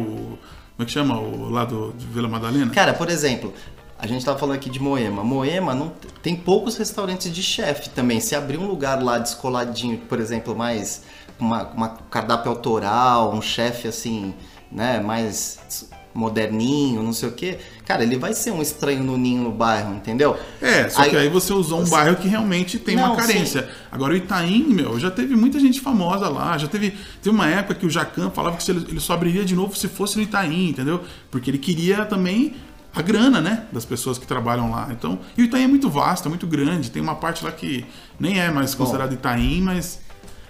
[0.76, 1.18] Como é que chama?
[1.18, 2.70] O lado de Vila Madalena?
[2.72, 3.54] Cara, por exemplo,
[3.98, 5.22] a gente tava falando aqui de Moema.
[5.24, 5.92] Moema não
[6.22, 8.20] tem poucos restaurantes de chefe também.
[8.20, 11.02] Se abrir um lugar lá descoladinho, por exemplo, mais
[11.38, 14.34] com uma, uma cardápio autoral, um chefe assim,
[14.70, 19.42] né, mais moderninho, não sei o quê, cara, ele vai ser um estranho no ninho
[19.42, 20.38] no bairro, entendeu?
[20.62, 23.68] É, só que aí você usou um bairro que realmente tem uma Não, carência.
[23.90, 26.56] Agora o Itaim, meu, já teve muita gente famosa lá.
[26.56, 29.76] Já teve, teve uma época que o Jacan falava que ele, só abriria de novo
[29.76, 31.02] se fosse no Itaim, entendeu?
[31.30, 32.54] Porque ele queria também
[32.94, 34.88] a grana, né, das pessoas que trabalham lá.
[34.92, 36.90] Então, e o Itaim é muito vasto, é muito grande.
[36.90, 37.84] Tem uma parte lá que
[38.20, 40.00] nem é mais considerado Itaim, mas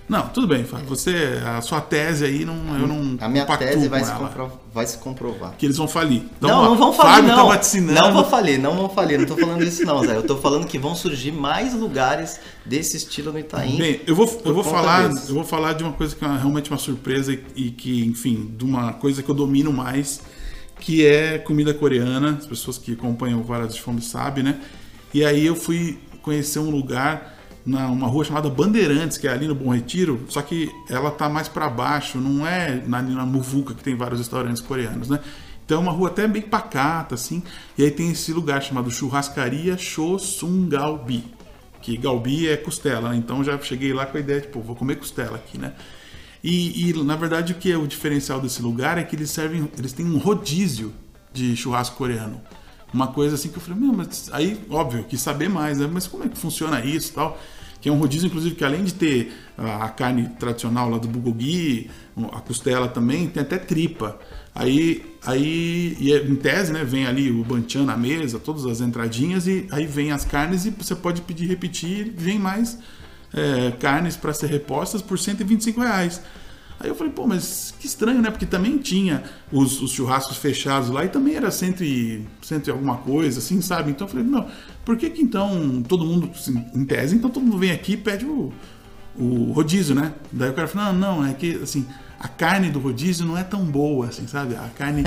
[0.07, 0.87] não, tudo bem, Fábio.
[0.87, 4.13] Você, a sua tese aí, não, eu não A minha tese vai se,
[4.73, 5.55] vai se comprovar.
[5.57, 6.25] Que eles vão falir.
[6.37, 7.37] Então, não, ó, não vão falir, Fábio não.
[7.37, 8.03] tá.
[8.03, 9.19] Não vão falir, não vão falir.
[9.19, 10.15] Não tô falando isso não, Zé.
[10.15, 13.79] Eu tô falando que vão surgir mais lugares desse estilo no Itaim.
[13.79, 15.31] Bem, eu vou, eu vou falar, desses.
[15.31, 18.55] eu vou falar de uma coisa que é realmente uma surpresa e, e que, enfim,
[18.59, 20.21] de uma coisa que eu domino mais,
[20.81, 22.37] que é comida coreana.
[22.39, 24.61] As pessoas que acompanham o Varas de Fome sabem, né?
[25.15, 27.35] E aí eu fui conhecer um lugar
[27.67, 31.49] uma rua chamada Bandeirantes, que é ali no Bom Retiro, só que ela tá mais
[31.49, 35.21] para baixo, não é na, na Muvuca que tem vários restaurantes coreanos, né?
[35.65, 37.43] Então é uma rua até bem pacata, assim.
[37.79, 41.25] E aí tem esse lugar chamado Churrascaria Chosungalbi
[41.85, 43.17] que galbi é costela, né?
[43.17, 45.75] então já cheguei lá com a ideia, tipo, vou comer costela aqui, né?
[46.43, 49.71] E, e, na verdade o que é o diferencial desse lugar é que eles servem,
[49.79, 50.95] eles têm um rodízio
[51.31, 52.41] de churrasco coreano.
[52.95, 55.89] Uma coisa assim que eu falei, mas aí, óbvio, quis saber mais, né?
[55.93, 57.39] Mas como é que funciona isso tal?
[57.81, 61.09] Que é um rodízio, inclusive, que além de ter a, a carne tradicional lá do
[61.09, 61.91] bulgogi,
[62.33, 64.19] a costela também, tem até tripa.
[64.55, 68.81] Aí, aí e é- em tese, né, vem ali o banchan na mesa, todas as
[68.81, 72.79] entradinhas, e aí vem as carnes e você pode pedir repetir, vem mais
[73.35, 76.23] é, carnes para ser repostas por 125 reais.
[76.79, 78.31] Aí eu falei, pô, mas que estranho, né?
[78.31, 79.23] Porque também tinha
[79.53, 83.61] os, os churrascos fechados lá e também era cento e, cento e alguma coisa, assim,
[83.61, 83.91] sabe?
[83.91, 84.49] Então eu falei, não,
[84.85, 87.97] por que que então todo mundo, assim, em tese, então todo mundo vem aqui e
[87.97, 88.53] pede o,
[89.17, 90.13] o rodízio, né?
[90.33, 91.87] Daí o cara falou, não, não, é que, assim,
[92.19, 94.55] a carne do rodízio não é tão boa, assim, sabe?
[94.57, 95.05] A carne,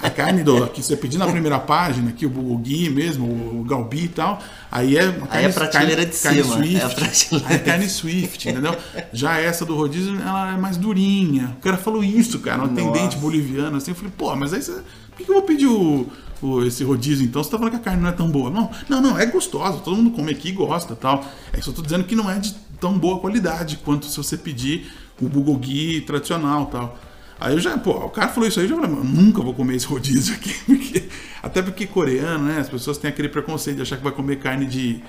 [0.00, 3.24] a carne do, que você pedir na primeira página, aqui o bulgogi mesmo,
[3.60, 4.38] o galbi e tal,
[4.70, 7.58] aí é uma Aí é prateleira de carne cima, Swift, é a prateleira aí é
[7.58, 8.76] carne Swift, entendeu?
[9.12, 11.56] Já essa do rodízio, ela é mais durinha.
[11.58, 14.72] O cara falou isso, cara, um atendente boliviano, assim, eu falei, pô, mas aí você,
[14.72, 16.06] por que que eu vou pedir o,
[16.40, 17.42] o- esse rodízio então?
[17.42, 18.50] Você tá falando que a carne não é tão boa.
[18.50, 21.24] Não, não, não, é gostosa, todo mundo come aqui e gosta tal.
[21.52, 24.90] É só tô dizendo que não é de tão boa qualidade quanto se você pedir
[25.20, 26.98] o bulgogi tradicional tal.
[27.40, 29.42] Aí eu já, pô, o cara falou isso aí, eu já falei, "Mano, eu nunca
[29.42, 30.54] vou comer esse rodízio aqui.
[30.64, 31.08] porque-
[31.42, 32.58] até porque coreano, né?
[32.60, 35.02] As pessoas têm aquele preconceito de achar que vai comer carne de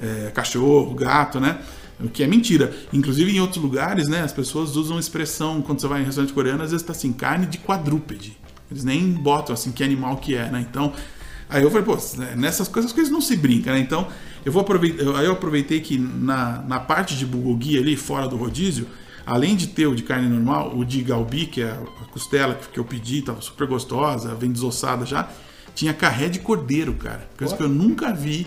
[0.00, 1.58] é, cachorro, gato, né?
[2.02, 2.74] O que é mentira.
[2.92, 4.22] Inclusive em outros lugares, né?
[4.22, 7.46] As pessoas usam expressão, quando você vai em restaurante coreano, às vezes tá assim, carne
[7.46, 8.36] de quadrúpede.
[8.70, 10.64] Eles nem botam assim que animal que é, né?
[10.68, 10.92] Então,
[11.48, 13.80] aí eu falei, pô, né, nessas coisas, as coisas não se brincam, né?
[13.80, 14.06] Então,
[14.44, 18.36] eu vou aproveitar, aí eu aproveitei que na, na parte de bulgogi ali, fora do
[18.36, 18.86] rodízio,
[19.26, 22.78] além de ter o de carne normal, o de galbi, que é a costela que,
[22.78, 25.28] eu pedi, tava super gostosa, vem desossada já,
[25.74, 27.28] tinha carré de cordeiro, cara.
[27.38, 28.46] Coisa que eu nunca vi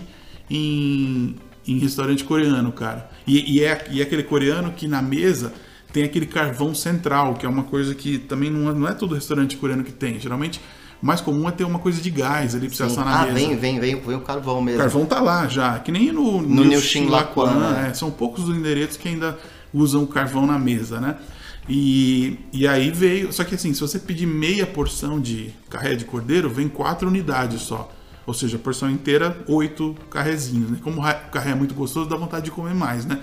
[0.50, 3.10] em, em restaurante coreano, cara.
[3.26, 5.52] E, e é, e é aquele coreano que na mesa
[5.92, 9.14] tem aquele carvão central, que é uma coisa que também não é, não é todo
[9.14, 10.18] restaurante coreano que tem.
[10.18, 10.60] Geralmente,
[11.02, 13.26] o mais comum é ter uma coisa de gás ali pra você assar na Ah,
[13.26, 13.34] mesa.
[13.34, 14.80] vem, vem, vem, vem o carvão mesmo.
[14.80, 17.88] O carvão tá lá já, que nem no, No New Shin Laquan, né?
[17.90, 19.38] é, são poucos os endereços que ainda
[19.74, 21.16] usam o carvão na mesa, né?
[21.68, 26.04] E, e aí veio, só que assim, se você pedir meia porção de carré de
[26.04, 27.90] cordeiro, vem quatro unidades só.
[28.26, 30.70] Ou seja, a porção inteira, oito carrezinhos.
[30.70, 30.78] Né?
[30.82, 33.18] Como o carré é muito gostoso, dá vontade de comer mais, né?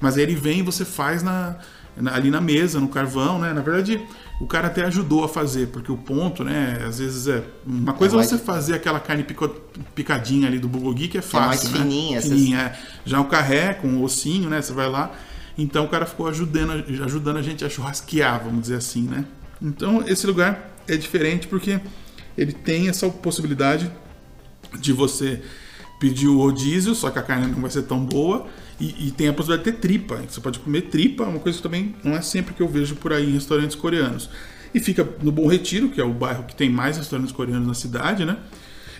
[0.00, 1.56] Mas aí ele vem e você faz na,
[1.96, 3.52] na- ali na mesa, no carvão, né?
[3.52, 4.00] Na verdade,
[4.40, 6.82] o cara até ajudou a fazer, porque o ponto, né?
[6.86, 7.44] Às vezes é.
[7.66, 9.48] Uma coisa é mais- você fazer aquela carne pico-
[9.94, 11.70] picadinha ali do bulgogi, que é é fácil.
[11.70, 11.78] mais né?
[11.90, 12.78] fininha, essas- Fininha, é.
[13.04, 14.60] Já o carré com o ossinho, né?
[14.62, 15.12] Você vai lá.
[15.56, 19.24] Então o cara ficou ajudando, ajudando a gente a churrasquear, vamos dizer assim, né?
[19.62, 21.80] Então esse lugar é diferente porque
[22.36, 23.90] ele tem essa possibilidade
[24.78, 25.40] de você
[26.00, 28.46] pedir o rodízio, só que a carne não vai ser tão boa.
[28.80, 30.16] E, e tem a possibilidade de ter tripa.
[30.28, 33.12] Você pode comer tripa, uma coisa que também não é sempre que eu vejo por
[33.12, 34.28] aí em restaurantes coreanos.
[34.74, 37.74] E fica no Bom Retiro, que é o bairro que tem mais restaurantes coreanos na
[37.74, 38.36] cidade, né?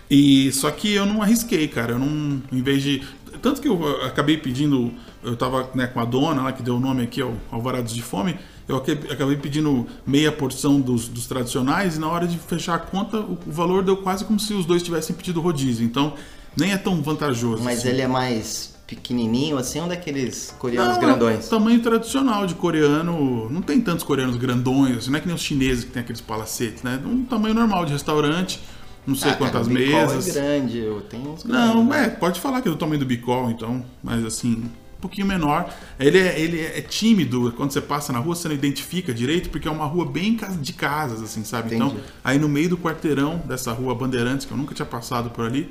[0.09, 1.92] E só que eu não arrisquei, cara.
[1.92, 3.02] Eu não, em vez de
[3.42, 4.94] tanto que eu acabei pedindo,
[5.25, 8.03] eu tava né, com a dona lá que deu o nome aqui ao Alvarados de
[8.03, 12.79] Fome, eu acabei pedindo meia porção dos, dos tradicionais e na hora de fechar a
[12.79, 15.85] conta o, o, valor deu quase como se os dois tivessem pedido rodízio.
[15.85, 16.14] Então
[16.57, 17.62] nem é tão vantajoso.
[17.62, 17.89] Mas assim.
[17.89, 21.47] ele é mais pequenininho assim ou daqueles coreanos não, grandões?
[21.47, 23.51] É tamanho tradicional de coreano.
[23.51, 26.20] Não tem tantos coreanos grandões, assim, não é que nem os chineses que tem aqueles
[26.20, 27.01] palacetes, né?
[27.05, 28.61] Um tamanho normal de restaurante
[29.07, 30.29] não sei ah, quantas cara, mesas.
[30.29, 32.07] é grande, eu tenho uns Não, né?
[32.07, 34.64] é, pode falar que é do tamanho do bicol, então, mas assim,
[35.09, 35.72] pouquinho menor.
[35.98, 39.68] Ele é, ele é tímido, quando você passa na rua, você não identifica direito, porque
[39.68, 41.74] é uma rua bem de casas, assim, sabe?
[41.74, 41.92] Entendi.
[41.92, 45.44] Então, aí no meio do quarteirão dessa rua Bandeirantes, que eu nunca tinha passado por
[45.44, 45.70] ali,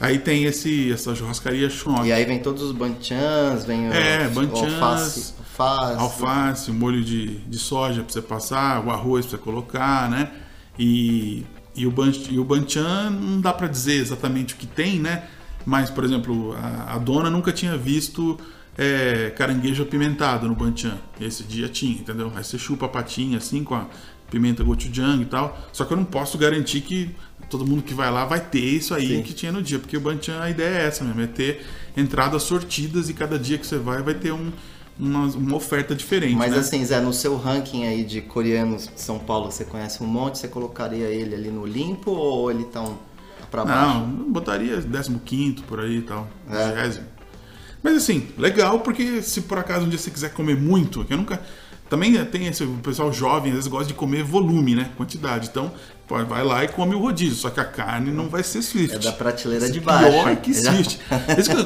[0.00, 2.08] Aí tem esse, essa churrascaria Schnock.
[2.08, 7.04] E aí vem todos os banchans, vem é, o banchans, alface, alface, alface, o molho
[7.04, 10.32] de, de soja para você passar, o arroz para você colocar, né?
[10.76, 14.98] E e o, Ban, e o Banchan não dá para dizer exatamente o que tem,
[14.98, 15.24] né?
[15.64, 18.38] Mas, por exemplo, a, a dona nunca tinha visto
[18.76, 20.98] é, caranguejo apimentado no Banchan.
[21.20, 22.32] Esse dia tinha, entendeu?
[22.34, 23.86] Aí você chupa a patinha assim com a
[24.30, 25.58] pimenta gochujang e tal.
[25.72, 27.14] Só que eu não posso garantir que
[27.50, 29.22] todo mundo que vai lá vai ter isso aí Sim.
[29.22, 29.78] que tinha no dia.
[29.78, 31.64] Porque o Banchan, a ideia é essa mesmo, é ter
[31.96, 34.50] entradas sortidas e cada dia que você vai vai ter um,
[34.98, 36.34] uma, uma oferta diferente.
[36.34, 36.58] Mas né?
[36.58, 40.38] assim, Zé, no seu ranking aí de coreanos de São Paulo, você conhece um monte,
[40.38, 42.96] você colocaria ele ali no limpo ou ele tá um,
[43.52, 44.00] pra baixo?
[44.00, 46.90] Não, botaria 15 por aí e tal, é.
[47.82, 51.18] Mas assim, legal, porque se por acaso um dia você quiser comer muito, que eu
[51.18, 51.40] nunca.
[51.90, 54.90] Também tem esse o pessoal jovem, às vezes gosta de comer volume, né?
[54.96, 55.48] Quantidade.
[55.50, 55.70] Então,
[56.08, 57.34] vai lá e come o rodízio.
[57.36, 58.96] Só que a carne não vai ser Swift.
[58.96, 60.10] É da prateleira de baixo.
[60.10, 60.98] Pior que Swift.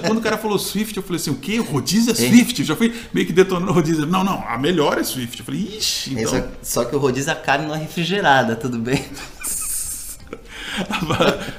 [0.04, 1.60] Quando o cara falou Swift, eu falei assim: o quê?
[1.60, 2.60] O rodízio é Swift?
[2.60, 4.04] Eu já fui meio que detonando o rodízio.
[4.04, 5.38] Não, não, a melhor é Swift.
[5.38, 6.14] Eu falei, ixi.
[6.14, 6.32] Então...
[6.32, 9.04] Só, só que o rodízio a carne não é refrigerada, tudo bem?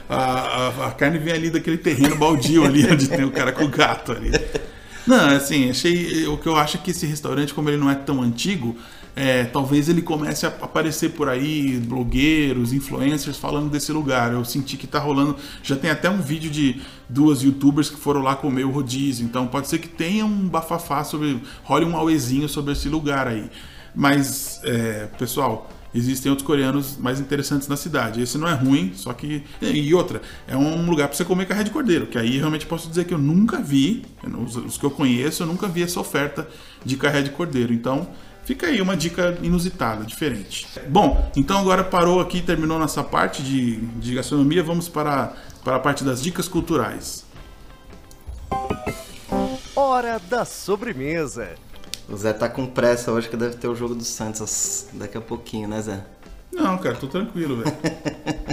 [0.09, 3.65] a, a, a, carne vem ali daquele terreno baldio ali onde tem o cara com
[3.65, 4.31] o gato ali.
[5.05, 6.27] Não, assim, achei.
[6.27, 8.75] O que eu acho é que esse restaurante, como ele não é tão antigo,
[9.15, 14.33] é, talvez ele comece a aparecer por aí, blogueiros, influencers falando desse lugar.
[14.33, 15.35] Eu senti que tá rolando.
[15.63, 19.25] Já tem até um vídeo de duas youtubers que foram lá comer o rodízio.
[19.25, 21.41] Então pode ser que tenha um bafafá sobre.
[21.63, 23.49] role um auezinho sobre esse lugar aí.
[23.95, 28.21] Mas, é, pessoal, existem outros coreanos mais interessantes na cidade.
[28.21, 29.43] Esse não é ruim, só que.
[29.61, 32.87] E outra, é um lugar para você comer carré de cordeiro, que aí realmente posso
[32.89, 34.05] dizer que eu nunca vi,
[34.65, 36.47] os que eu conheço, eu nunca vi essa oferta
[36.83, 37.73] de carré de cordeiro.
[37.73, 38.07] Então.
[38.47, 40.65] Fica aí uma dica inusitada, diferente.
[40.87, 45.33] Bom, então agora parou aqui, terminou nossa parte de, de gastronomia, vamos para,
[45.65, 47.25] para a parte das dicas culturais.
[49.75, 51.55] Hora da sobremesa.
[52.09, 55.21] O Zé tá com pressa hoje que deve ter o jogo do Santos daqui a
[55.21, 56.03] pouquinho, né, Zé?
[56.53, 57.75] Não, cara, tô tranquilo, velho.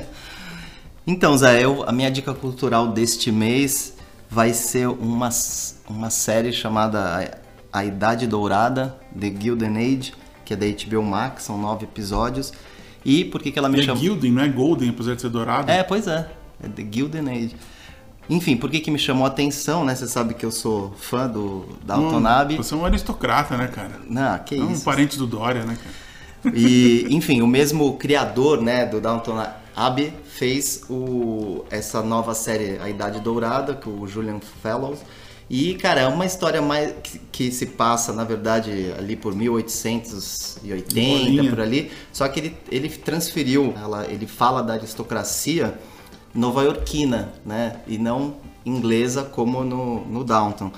[1.06, 3.94] então, Zé, eu, a minha dica cultural deste mês
[4.28, 5.28] vai ser uma,
[5.88, 7.38] uma série chamada
[7.72, 12.52] A Idade Dourada, The Gilded Age, que é da HBO Max, são nove episódios.
[13.04, 14.02] E por que, que ela me é chamou?
[14.02, 15.70] Gilden, não é Golden, apesar de ser dourado?
[15.70, 16.28] É, pois é.
[16.60, 17.56] É The Gilded Age.
[18.28, 19.94] Enfim, por que, que me chamou a atenção, né?
[19.94, 22.56] Você sabe que eu sou fã do Dalton hum, Abbey.
[22.56, 24.00] Você é um aristocrata, né, cara?
[24.08, 24.66] Não, que é isso.
[24.66, 26.56] um parente do Dória, né, cara?
[26.56, 29.44] E, enfim, o mesmo criador, né, do Downton
[29.76, 35.00] Abbey fez o, essa nova série A Idade Dourada, com o Julian Fellows.
[35.48, 40.94] E, cara, é uma história mais que, que se passa, na verdade, ali por 1880,
[40.94, 41.50] Bolinha.
[41.50, 41.90] por ali.
[42.10, 45.78] Só que ele, ele transferiu, ela, ele fala da aristocracia
[46.34, 47.80] nova-iorquina, né?
[47.86, 48.34] E não
[48.66, 50.72] inglesa como no, no Downton.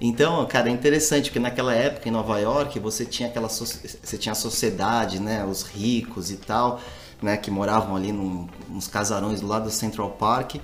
[0.00, 4.32] Então, cara, é interessante porque naquela época em Nova York você tinha aquela você tinha
[4.32, 6.80] a sociedade, né, os ricos e tal,
[7.22, 10.56] né, que moravam ali num, nos casarões do lado do Central Park.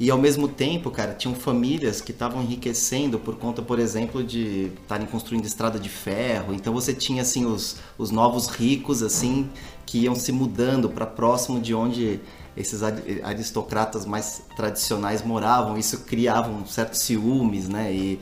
[0.00, 4.72] E ao mesmo tempo, cara, tinham famílias que estavam enriquecendo por conta, por exemplo, de
[4.80, 6.54] estarem construindo estrada de ferro.
[6.54, 9.50] Então você tinha assim os, os novos ricos assim
[9.84, 12.18] que iam se mudando para próximo de onde
[12.60, 12.82] esses
[13.22, 17.92] aristocratas mais tradicionais moravam, isso criava um certo ciúmes, né?
[17.92, 18.20] E,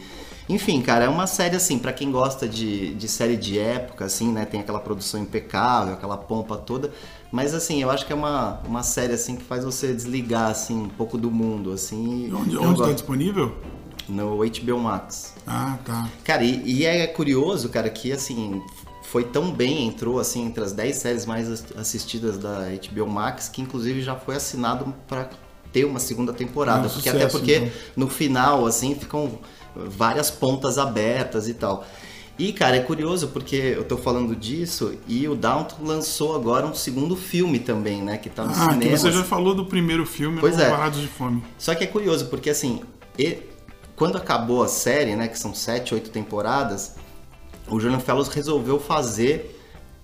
[0.49, 4.33] enfim, cara, é uma série assim, para quem gosta de, de série de época, assim,
[4.33, 4.45] né?
[4.45, 6.91] Tem aquela produção impecável, aquela pompa toda.
[7.31, 10.85] Mas assim, eu acho que é uma, uma série assim que faz você desligar assim
[10.85, 12.33] um pouco do mundo, assim.
[12.33, 13.55] Onde, onde tá disponível?
[14.09, 15.35] No HBO Max.
[15.47, 16.09] Ah, tá.
[16.25, 18.63] Cara, e, e é curioso, cara, que assim,
[19.11, 23.63] foi tão bem, entrou assim entre as 10 séries mais assistidas da HBO Max, que
[23.63, 25.31] inclusive já foi assinado para
[25.73, 26.87] ter uma segunda temporada.
[26.87, 27.71] É um porque sucesso, até porque então.
[27.97, 29.39] no final, assim, ficam
[29.75, 31.87] várias pontas abertas e tal.
[32.39, 36.75] E, cara, é curioso porque eu tô falando disso e o Downton lançou agora um
[36.75, 38.17] segundo filme também, né?
[38.17, 38.97] Que tá no Ah, cinema.
[38.97, 40.71] você já falou do primeiro filme, Pois é.
[40.71, 41.43] Parados de Fome.
[41.59, 42.81] Só que é curioso, porque assim,
[43.19, 43.39] e-
[43.97, 46.95] quando acabou a série, né, que são sete, oito temporadas,
[47.71, 49.59] o Julian Fellows resolveu fazer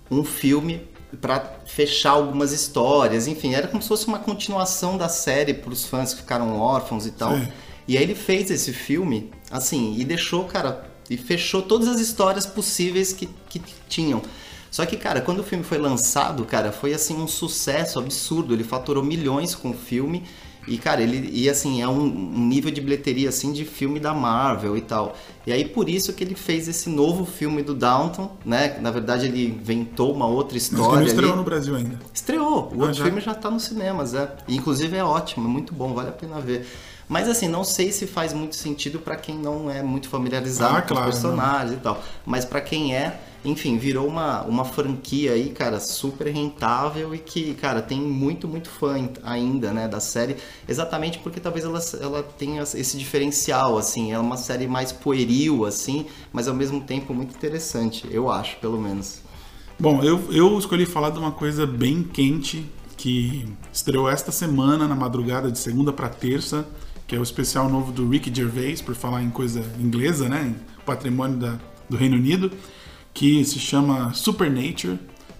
[0.09, 0.81] um filme
[1.21, 6.13] pra fechar algumas histórias, enfim, era como se fosse uma continuação da série pros fãs
[6.13, 7.35] que ficaram órfãos e tal.
[7.37, 7.47] Sim.
[7.87, 12.45] E aí ele fez esse filme, assim, e deixou, cara, e fechou todas as histórias
[12.45, 14.21] possíveis que, que tinham.
[14.71, 18.53] Só que, cara, quando o filme foi lançado, cara, foi assim um sucesso absurdo.
[18.53, 20.23] Ele faturou milhões com o filme.
[20.67, 21.29] E, cara, ele.
[21.31, 25.15] E assim, é um, um nível de bilheteria assim de filme da Marvel e tal.
[25.45, 28.79] E aí por isso que ele fez esse novo filme do Downton, né?
[28.81, 30.99] Na verdade, ele inventou uma outra Mas história.
[31.01, 31.37] não estreou ali.
[31.37, 31.99] no Brasil ainda.
[32.13, 32.71] Estreou.
[32.73, 33.03] O Ah, outro já?
[33.05, 34.31] filme já tá nos cinemas, é.
[34.47, 36.67] E, inclusive é ótimo, é muito bom, vale a pena ver.
[37.07, 40.81] Mas assim, não sei se faz muito sentido pra quem não é muito familiarizado Ah,
[40.81, 42.03] com claro, os personagens e tal.
[42.25, 47.53] Mas pra quem é, enfim, virou uma, uma franquia aí, cara, super rentável e que,
[47.53, 50.35] cara, tem muito, muito fã ainda, né, da série.
[50.67, 54.11] Exatamente porque talvez ela, ela tenha esse diferencial, assim.
[54.11, 58.81] É uma série mais pueril, assim, mas ao mesmo tempo muito interessante, eu acho, pelo
[58.81, 59.21] menos.
[59.79, 62.65] Bom, eu, eu escolhi falar de uma coisa bem quente
[62.97, 66.65] que estreou esta semana, na madrugada de segunda para terça,
[67.05, 70.55] que é o especial novo do Ricky Gervais, por falar em coisa inglesa, né?
[70.85, 72.51] Patrimônio da, do Reino Unido,
[73.15, 74.99] que se chama Supernature.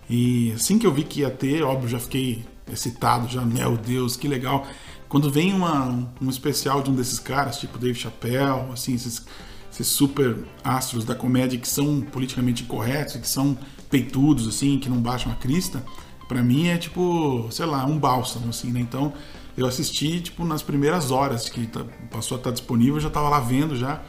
[0.09, 4.15] E assim que eu vi que ia ter, óbvio, já fiquei excitado, já, meu Deus,
[4.15, 4.65] que legal.
[5.09, 9.23] Quando vem uma, um especial de um desses caras, tipo Dave Chappelle, assim, esses,
[9.71, 13.57] esses super astros da comédia que são politicamente incorretos, que são
[13.89, 15.83] peitudos, assim, que não baixam a crista,
[16.27, 18.79] pra mim é tipo, sei lá, um bálsamo, assim, né?
[18.79, 19.13] Então
[19.57, 23.29] eu assisti, tipo, nas primeiras horas que tá- passou a estar disponível, eu já tava
[23.29, 24.01] lá vendo já.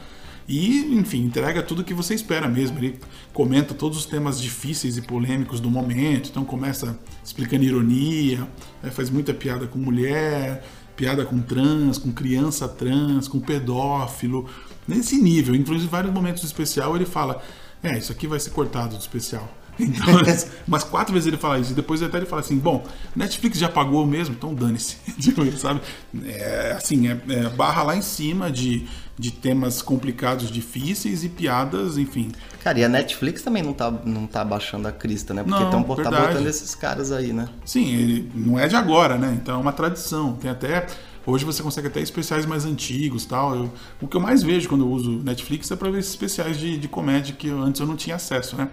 [0.47, 2.79] E, enfim, entrega tudo que você espera mesmo.
[2.79, 2.99] Ele
[3.33, 6.29] comenta todos os temas difíceis e polêmicos do momento.
[6.29, 8.47] Então começa explicando ironia,
[8.81, 10.63] eh, faz muita piada com mulher,
[10.95, 14.49] piada com trans, com criança trans, com pedófilo.
[14.87, 17.43] Nesse nível, inclusive em vários momentos do especial ele fala:
[17.83, 19.56] É, isso aqui vai ser cortado do especial.
[19.87, 20.05] Então,
[20.67, 21.71] mas quatro vezes ele fala isso.
[21.71, 22.83] E depois até ele fala assim: Bom,
[23.15, 24.97] Netflix já pagou mesmo, então dane-se.
[25.21, 25.81] Tipo, sabe?
[26.25, 31.97] É, assim, é, é barra lá em cima de, de temas complicados, difíceis e piadas,
[31.97, 32.31] enfim.
[32.63, 35.43] Cara, e a Netflix também não tá, não tá baixando a crista, né?
[35.43, 37.47] Porque estão tá botando esses caras aí, né?
[37.65, 39.37] Sim, ele não é de agora, né?
[39.41, 40.33] Então é uma tradição.
[40.33, 40.87] Tem até.
[41.25, 43.53] Hoje você consegue até especiais mais antigos tal.
[43.55, 46.57] Eu- o que eu mais vejo quando eu uso Netflix é pra ver esses especiais
[46.57, 48.69] de, de comédia que eu- antes eu não tinha acesso, né?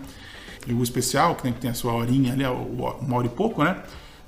[0.69, 3.83] O especial, que tem, que tem a sua horinha ali, uma hora e pouco, né?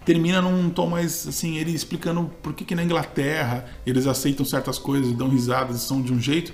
[0.04, 4.78] Termina num tom mais assim, ele explicando por que, que na Inglaterra eles aceitam certas
[4.78, 6.52] coisas, dão risadas, são de um jeito,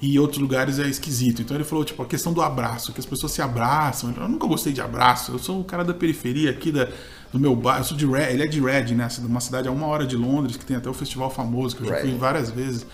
[0.00, 1.42] e em outros lugares é esquisito.
[1.42, 4.14] Então ele falou, tipo, a questão do abraço, que as pessoas se abraçam.
[4.16, 6.88] Eu nunca gostei de abraço, eu sou o cara da periferia aqui da,
[7.32, 9.08] do meu bairro, eu sou de Red, ele é de Red, né?
[9.20, 11.88] Uma cidade a uma hora de Londres, que tem até o festival famoso, que eu
[11.88, 12.86] já fui várias vezes.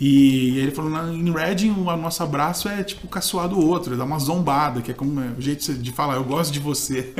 [0.00, 4.04] E ele falou, "Na- em Reading, o nosso abraço é tipo caçoar do outro, dá
[4.04, 7.12] uma zombada, que é como é, o jeito de falar, eu gosto de você.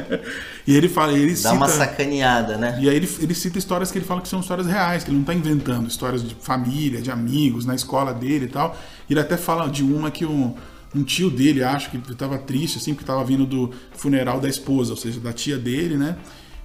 [0.66, 1.52] e ele fala, ele Dá cita...
[1.52, 2.78] uma sacaneada, né?
[2.80, 5.16] E aí ele, ele cita histórias que ele fala que são histórias reais, que ele
[5.16, 8.74] não está inventando, histórias de família, de amigos, na escola dele e tal.
[9.08, 10.54] Ele até fala de uma que um,
[10.94, 14.92] um tio dele, acho que estava triste, assim, porque estava vindo do funeral da esposa,
[14.92, 16.16] ou seja, da tia dele, né?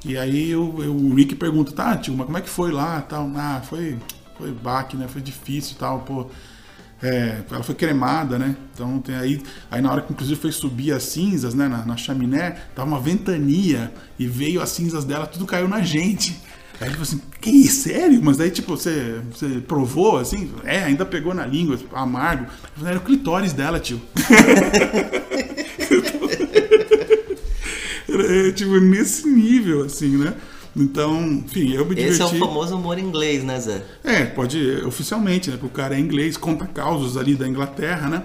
[0.05, 3.29] E aí o, o Rick pergunta, tá, tio, mas como é que foi lá tal?
[3.35, 3.97] Ah, foi,
[4.39, 5.07] foi baque, né?
[5.07, 6.27] Foi difícil e tal, pô.
[7.01, 8.55] É, ela foi cremada, né?
[8.73, 11.95] Então tem aí, aí na hora que inclusive foi subir as cinzas, né, na, na
[11.95, 16.37] chaminé, tava uma ventania e veio as cinzas dela, tudo caiu na gente.
[16.81, 18.21] Aí falou assim, que sério?
[18.23, 20.49] Mas daí, tipo, você, você provou, assim?
[20.63, 22.45] É, ainda pegou na língua, tipo, amargo.
[22.83, 24.01] Era o clitóris dela, tio.
[28.07, 30.33] Era, tipo, nesse nível, assim, né?
[30.79, 32.13] Então, enfim, eu me diverti.
[32.13, 33.83] Esse é o famoso humor inglês, né, Zé?
[34.01, 35.57] É, pode oficialmente, né?
[35.57, 38.23] Porque o cara é inglês, conta causos ali da Inglaterra, né?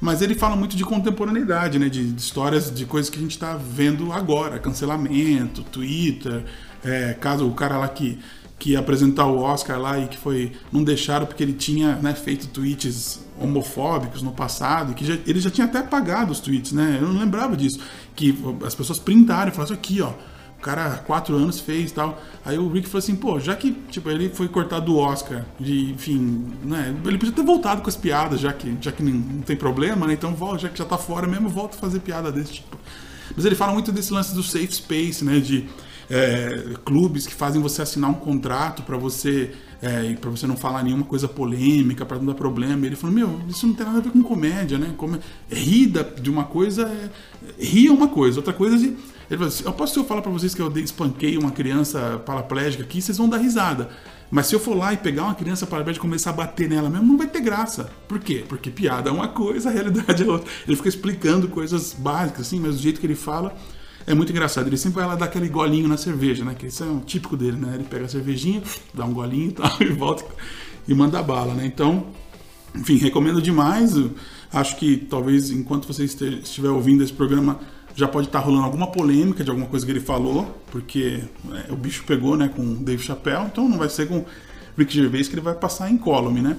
[0.00, 1.88] Mas ele fala muito de contemporaneidade, né?
[1.88, 6.44] De, de histórias, de coisas que a gente está vendo agora, cancelamento, Twitter,
[6.84, 8.18] é, caso o cara lá que
[8.56, 12.14] que ia apresentar o Oscar lá e que foi não deixaram porque ele tinha né,
[12.14, 16.72] feito tweets homofóbicos no passado e que já, ele já tinha até apagado os tweets,
[16.72, 16.98] né?
[17.00, 17.80] Eu não lembrava disso,
[18.14, 18.34] que
[18.64, 20.12] as pessoas printaram e falaram assim, aqui, ó,
[20.64, 22.20] cara quatro anos fez e tal.
[22.44, 25.92] Aí o Rick falou assim, pô, já que tipo, ele foi cortado do Oscar, de,
[25.92, 26.94] enfim, né?
[27.04, 30.14] Ele podia ter voltado com as piadas, já que, já que não, tem problema, né?
[30.14, 32.78] Então já que já tá fora mesmo, volta a fazer piada desse tipo.
[33.36, 35.38] Mas ele fala muito desse lance do safe space, né?
[35.38, 35.68] De
[36.08, 39.52] é, clubes que fazem você assinar um contrato para você
[39.82, 42.86] é, para você não falar nenhuma coisa polêmica, para não dar problema.
[42.86, 44.94] Ele falou: Meu, isso não tem nada a ver com comédia, né?
[44.96, 45.18] Como,
[45.50, 47.10] rir de uma coisa, é,
[47.62, 48.76] rir é uma coisa, outra coisa.
[49.30, 52.82] Ele falou assim: Eu posso eu falar para vocês que eu espanquei uma criança paraplégica
[52.82, 53.90] aqui, vocês vão dar risada.
[54.30, 56.90] Mas se eu for lá e pegar uma criança paraplégica e começar a bater nela
[56.90, 57.90] mesmo, não vai ter graça.
[58.08, 58.44] Por quê?
[58.48, 60.50] Porque piada é uma coisa, a realidade é outra.
[60.66, 63.54] Ele fica explicando coisas básicas, assim, mas do jeito que ele fala
[64.06, 64.66] é muito engraçado.
[64.66, 66.54] Ele sempre vai lá dar aquele golinho na cerveja, né?
[66.54, 67.72] Que isso é um típico dele, né?
[67.74, 68.62] Ele pega a cervejinha,
[68.92, 70.24] dá um golinho e tal, e volta
[70.86, 71.64] e manda bala, né?
[71.64, 72.06] Então,
[72.74, 73.94] enfim, recomendo demais.
[74.52, 77.60] Acho que talvez enquanto você estiver ouvindo esse programa
[77.94, 81.20] já pode estar rolando alguma polêmica de alguma coisa que ele falou, porque
[81.52, 84.24] é, o bicho pegou, né, com Dave Chappelle, então não vai ser com
[84.76, 86.56] Rick Gervais que ele vai passar em column, né?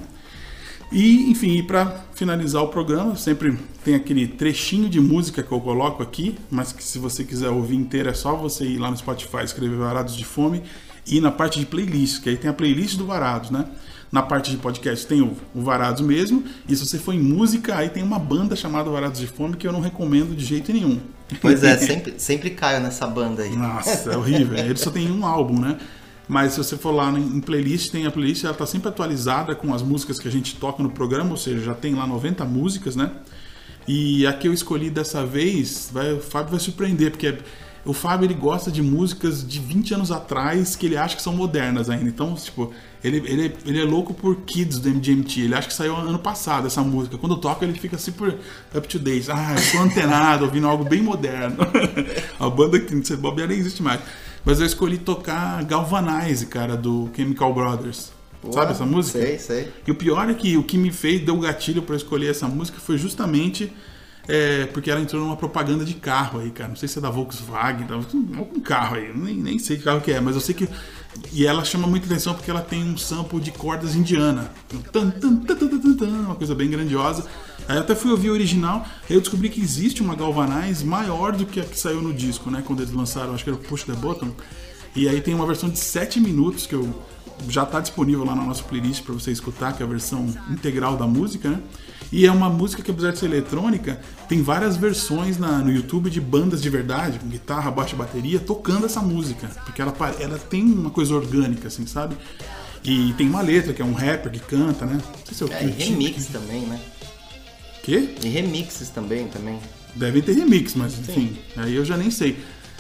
[0.92, 6.02] E, enfim, para finalizar o programa, sempre tem aquele trechinho de música que eu coloco
[6.02, 9.44] aqui, mas que se você quiser ouvir inteiro é só você ir lá no Spotify,
[9.44, 10.64] escrever Varados de Fome
[11.08, 13.66] e na parte de playlist, que aí tem a playlist do Varados, né?
[14.16, 17.76] Na parte de podcast tem o, o Varados mesmo, e se você for em música,
[17.76, 21.02] aí tem uma banda chamada Varados de Fome que eu não recomendo de jeito nenhum.
[21.42, 23.54] Pois é, sempre, sempre caio nessa banda aí.
[23.54, 24.58] Nossa, é horrível.
[24.58, 25.78] Ele só tem um álbum, né?
[26.30, 29.74] Mas se você for lá em playlist, tem a playlist, ela está sempre atualizada com
[29.74, 32.96] as músicas que a gente toca no programa, ou seja, já tem lá 90 músicas,
[32.96, 33.12] né?
[33.86, 37.38] E a que eu escolhi dessa vez, vai, o Fábio vai surpreender, porque
[37.86, 41.34] o Fábio ele gosta de músicas de 20 anos atrás que ele acha que são
[41.34, 42.10] modernas ainda.
[42.10, 42.74] Então, tipo,
[43.04, 45.42] ele, ele, ele é louco por Kids do MGMT.
[45.42, 47.18] Ele acha que saiu ano passado essa música.
[47.18, 48.40] Quando toca, ele fica super
[48.76, 49.32] up to date.
[49.32, 51.58] Ah, eu sou antenado, ouvindo algo bem moderno.
[52.40, 54.02] a banda que você bobear nem existe mais.
[54.44, 58.12] Mas eu escolhi tocar Galvanize, cara, do Chemical Brothers.
[58.44, 59.20] Ué, Sabe essa música?
[59.20, 59.72] Sei, sei.
[59.86, 62.80] E o pior é que o que me fez, deu gatilho para escolher essa música
[62.80, 63.72] foi justamente
[64.28, 66.70] é, porque ela entrou numa propaganda de carro aí, cara.
[66.70, 67.88] Não sei se é da Volkswagen,
[68.38, 70.68] algum carro aí, nem, nem sei que carro que é, mas eu sei que.
[71.32, 74.52] E ela chama muita atenção porque ela tem um sample de cordas indiana.
[76.26, 77.26] Uma coisa bem grandiosa.
[77.68, 81.32] Aí eu até fui ouvir o original, aí eu descobri que existe uma Galvanize maior
[81.32, 82.64] do que a que saiu no disco, né?
[82.66, 84.32] Quando eles lançaram, acho que era o Push the Button.
[84.96, 87.04] E aí tem uma versão de 7 minutos que eu
[87.50, 90.96] já está disponível lá na nossa playlist para você escutar, que é a versão integral
[90.96, 91.62] da música, né?
[92.12, 94.00] E é uma música que, apesar de ser eletrônica,
[94.30, 98.40] tem várias versões na, no YouTube de bandas de verdade, com guitarra, baixo e bateria,
[98.40, 99.48] tocando essa música.
[99.66, 102.16] Porque ela, ela tem uma coisa orgânica, assim, sabe?
[102.84, 104.94] E tem uma letra, que é um rapper que canta, né?
[104.94, 106.80] Não sei se eu é, e remix também, né?
[107.84, 108.16] Quê?
[108.24, 109.60] E remixes também, também.
[109.96, 111.38] Devem ter remix, mas enfim, Sim.
[111.56, 112.38] aí eu já nem sei.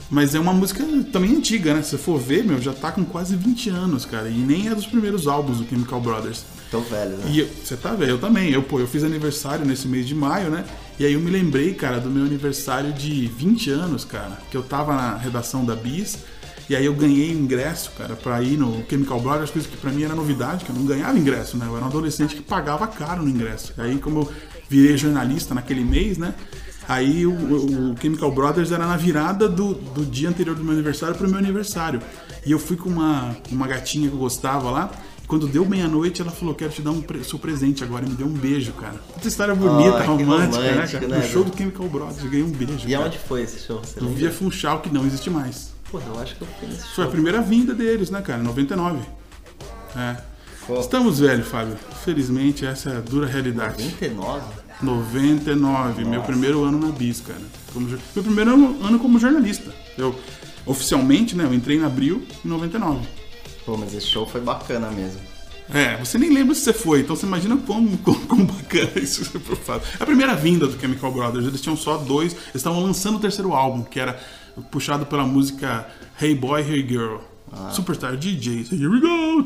[0.10, 1.82] Mas é uma música também antiga, né?
[1.82, 4.30] Se for ver, meu, já tá com quase 20 anos, cara.
[4.30, 6.46] E nem é dos primeiros álbuns do Chemical Brothers.
[6.72, 7.26] Tô velho, né?
[7.30, 8.52] E eu, você tá velho, eu também.
[8.52, 10.66] Eu, pô, eu fiz aniversário nesse mês de maio, né?
[11.00, 14.38] E aí eu me lembrei, cara, do meu aniversário de 20 anos, cara.
[14.50, 16.18] Que eu tava na redação da Bis.
[16.68, 20.04] E aí eu ganhei ingresso, cara, pra ir no Chemical Brothers, coisa que pra mim
[20.04, 21.68] era novidade, que eu não ganhava ingresso, né?
[21.68, 23.72] Eu era um adolescente que pagava caro no ingresso.
[23.78, 24.32] E aí, como eu
[24.68, 26.34] virei jornalista naquele mês, né?
[26.88, 31.16] Aí o, o, Chemical Brothers era na virada do, do dia anterior do meu aniversário
[31.16, 32.02] pro meu aniversário.
[32.46, 34.92] E eu fui com uma, uma gatinha que eu gostava lá.
[35.28, 38.06] Quando deu meia-noite, ela falou: Quero te dar um pre seu presente agora.
[38.06, 38.96] E me deu um beijo, cara.
[39.14, 41.08] Puta história bonita, oh, romântica, né, cara?
[41.08, 42.88] Né, no show do Chemical Brothers, ganhei um beijo.
[42.88, 43.06] E cara.
[43.06, 43.82] onde foi esse show?
[43.84, 45.74] Você no Via Funchal, que não existe mais.
[45.92, 46.96] Pô, eu acho que eu fui nesse show.
[46.96, 48.42] Foi a primeira vinda deles, né, cara?
[48.44, 49.00] 99.
[49.96, 50.18] É.
[50.68, 50.80] Pô.
[50.80, 51.78] Estamos velhos, Fábio.
[52.04, 53.84] Felizmente, essa é a dura realidade.
[53.84, 54.44] 99?
[54.82, 56.10] 99, Nossa.
[56.10, 57.42] meu primeiro ano na BIS, cara.
[57.74, 59.74] Como, meu primeiro ano, ano como jornalista.
[59.98, 60.16] Eu,
[60.66, 63.08] oficialmente, né, eu entrei em abril de 99.
[63.66, 65.20] Pô, mas esse show foi bacana mesmo.
[65.74, 69.26] É, você nem lembra se você foi, então você imagina como, como, como bacana isso
[69.40, 69.88] foi fato.
[70.00, 73.54] A primeira vinda do Chemical Brothers, eles tinham só dois, eles estavam lançando o terceiro
[73.54, 74.20] álbum, que era
[74.72, 75.88] puxado pela música
[76.22, 77.18] Hey Boy, Hey Girl.
[77.52, 77.72] Ah.
[77.72, 79.46] Superstar DJs, here we go!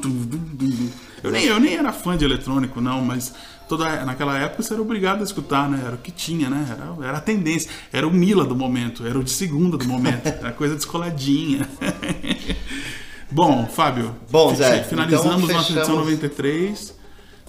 [1.23, 3.33] Eu nem, eu nem era fã de eletrônico, não, mas
[3.67, 5.81] toda naquela época você era obrigado a escutar, né?
[5.85, 6.65] Era o que tinha, né?
[6.69, 10.25] Era, era a tendência, era o Mila do momento, era o de segunda do momento,
[10.27, 11.67] era coisa descoladinha.
[13.31, 16.95] Bom, Fábio, Bom, Zé, finalizamos então nossa edição 93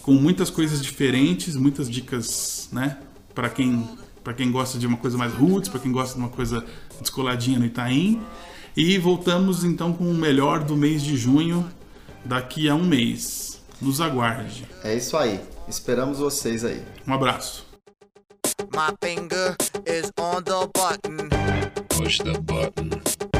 [0.02, 2.98] com muitas coisas diferentes, muitas dicas, né?
[3.34, 3.88] Para quem
[4.22, 6.64] para quem gosta de uma coisa mais roots, para quem gosta de uma coisa
[7.00, 8.20] descoladinha no Itaim.
[8.76, 11.66] E voltamos então com o melhor do mês de junho
[12.24, 13.60] daqui a um mês.
[13.80, 14.66] Nos aguarde.
[14.84, 15.40] É isso aí.
[15.66, 16.82] Esperamos vocês aí.
[17.06, 17.66] Um abraço.
[18.74, 19.56] My finger
[19.86, 21.28] is on the button.
[21.88, 23.39] Push the button.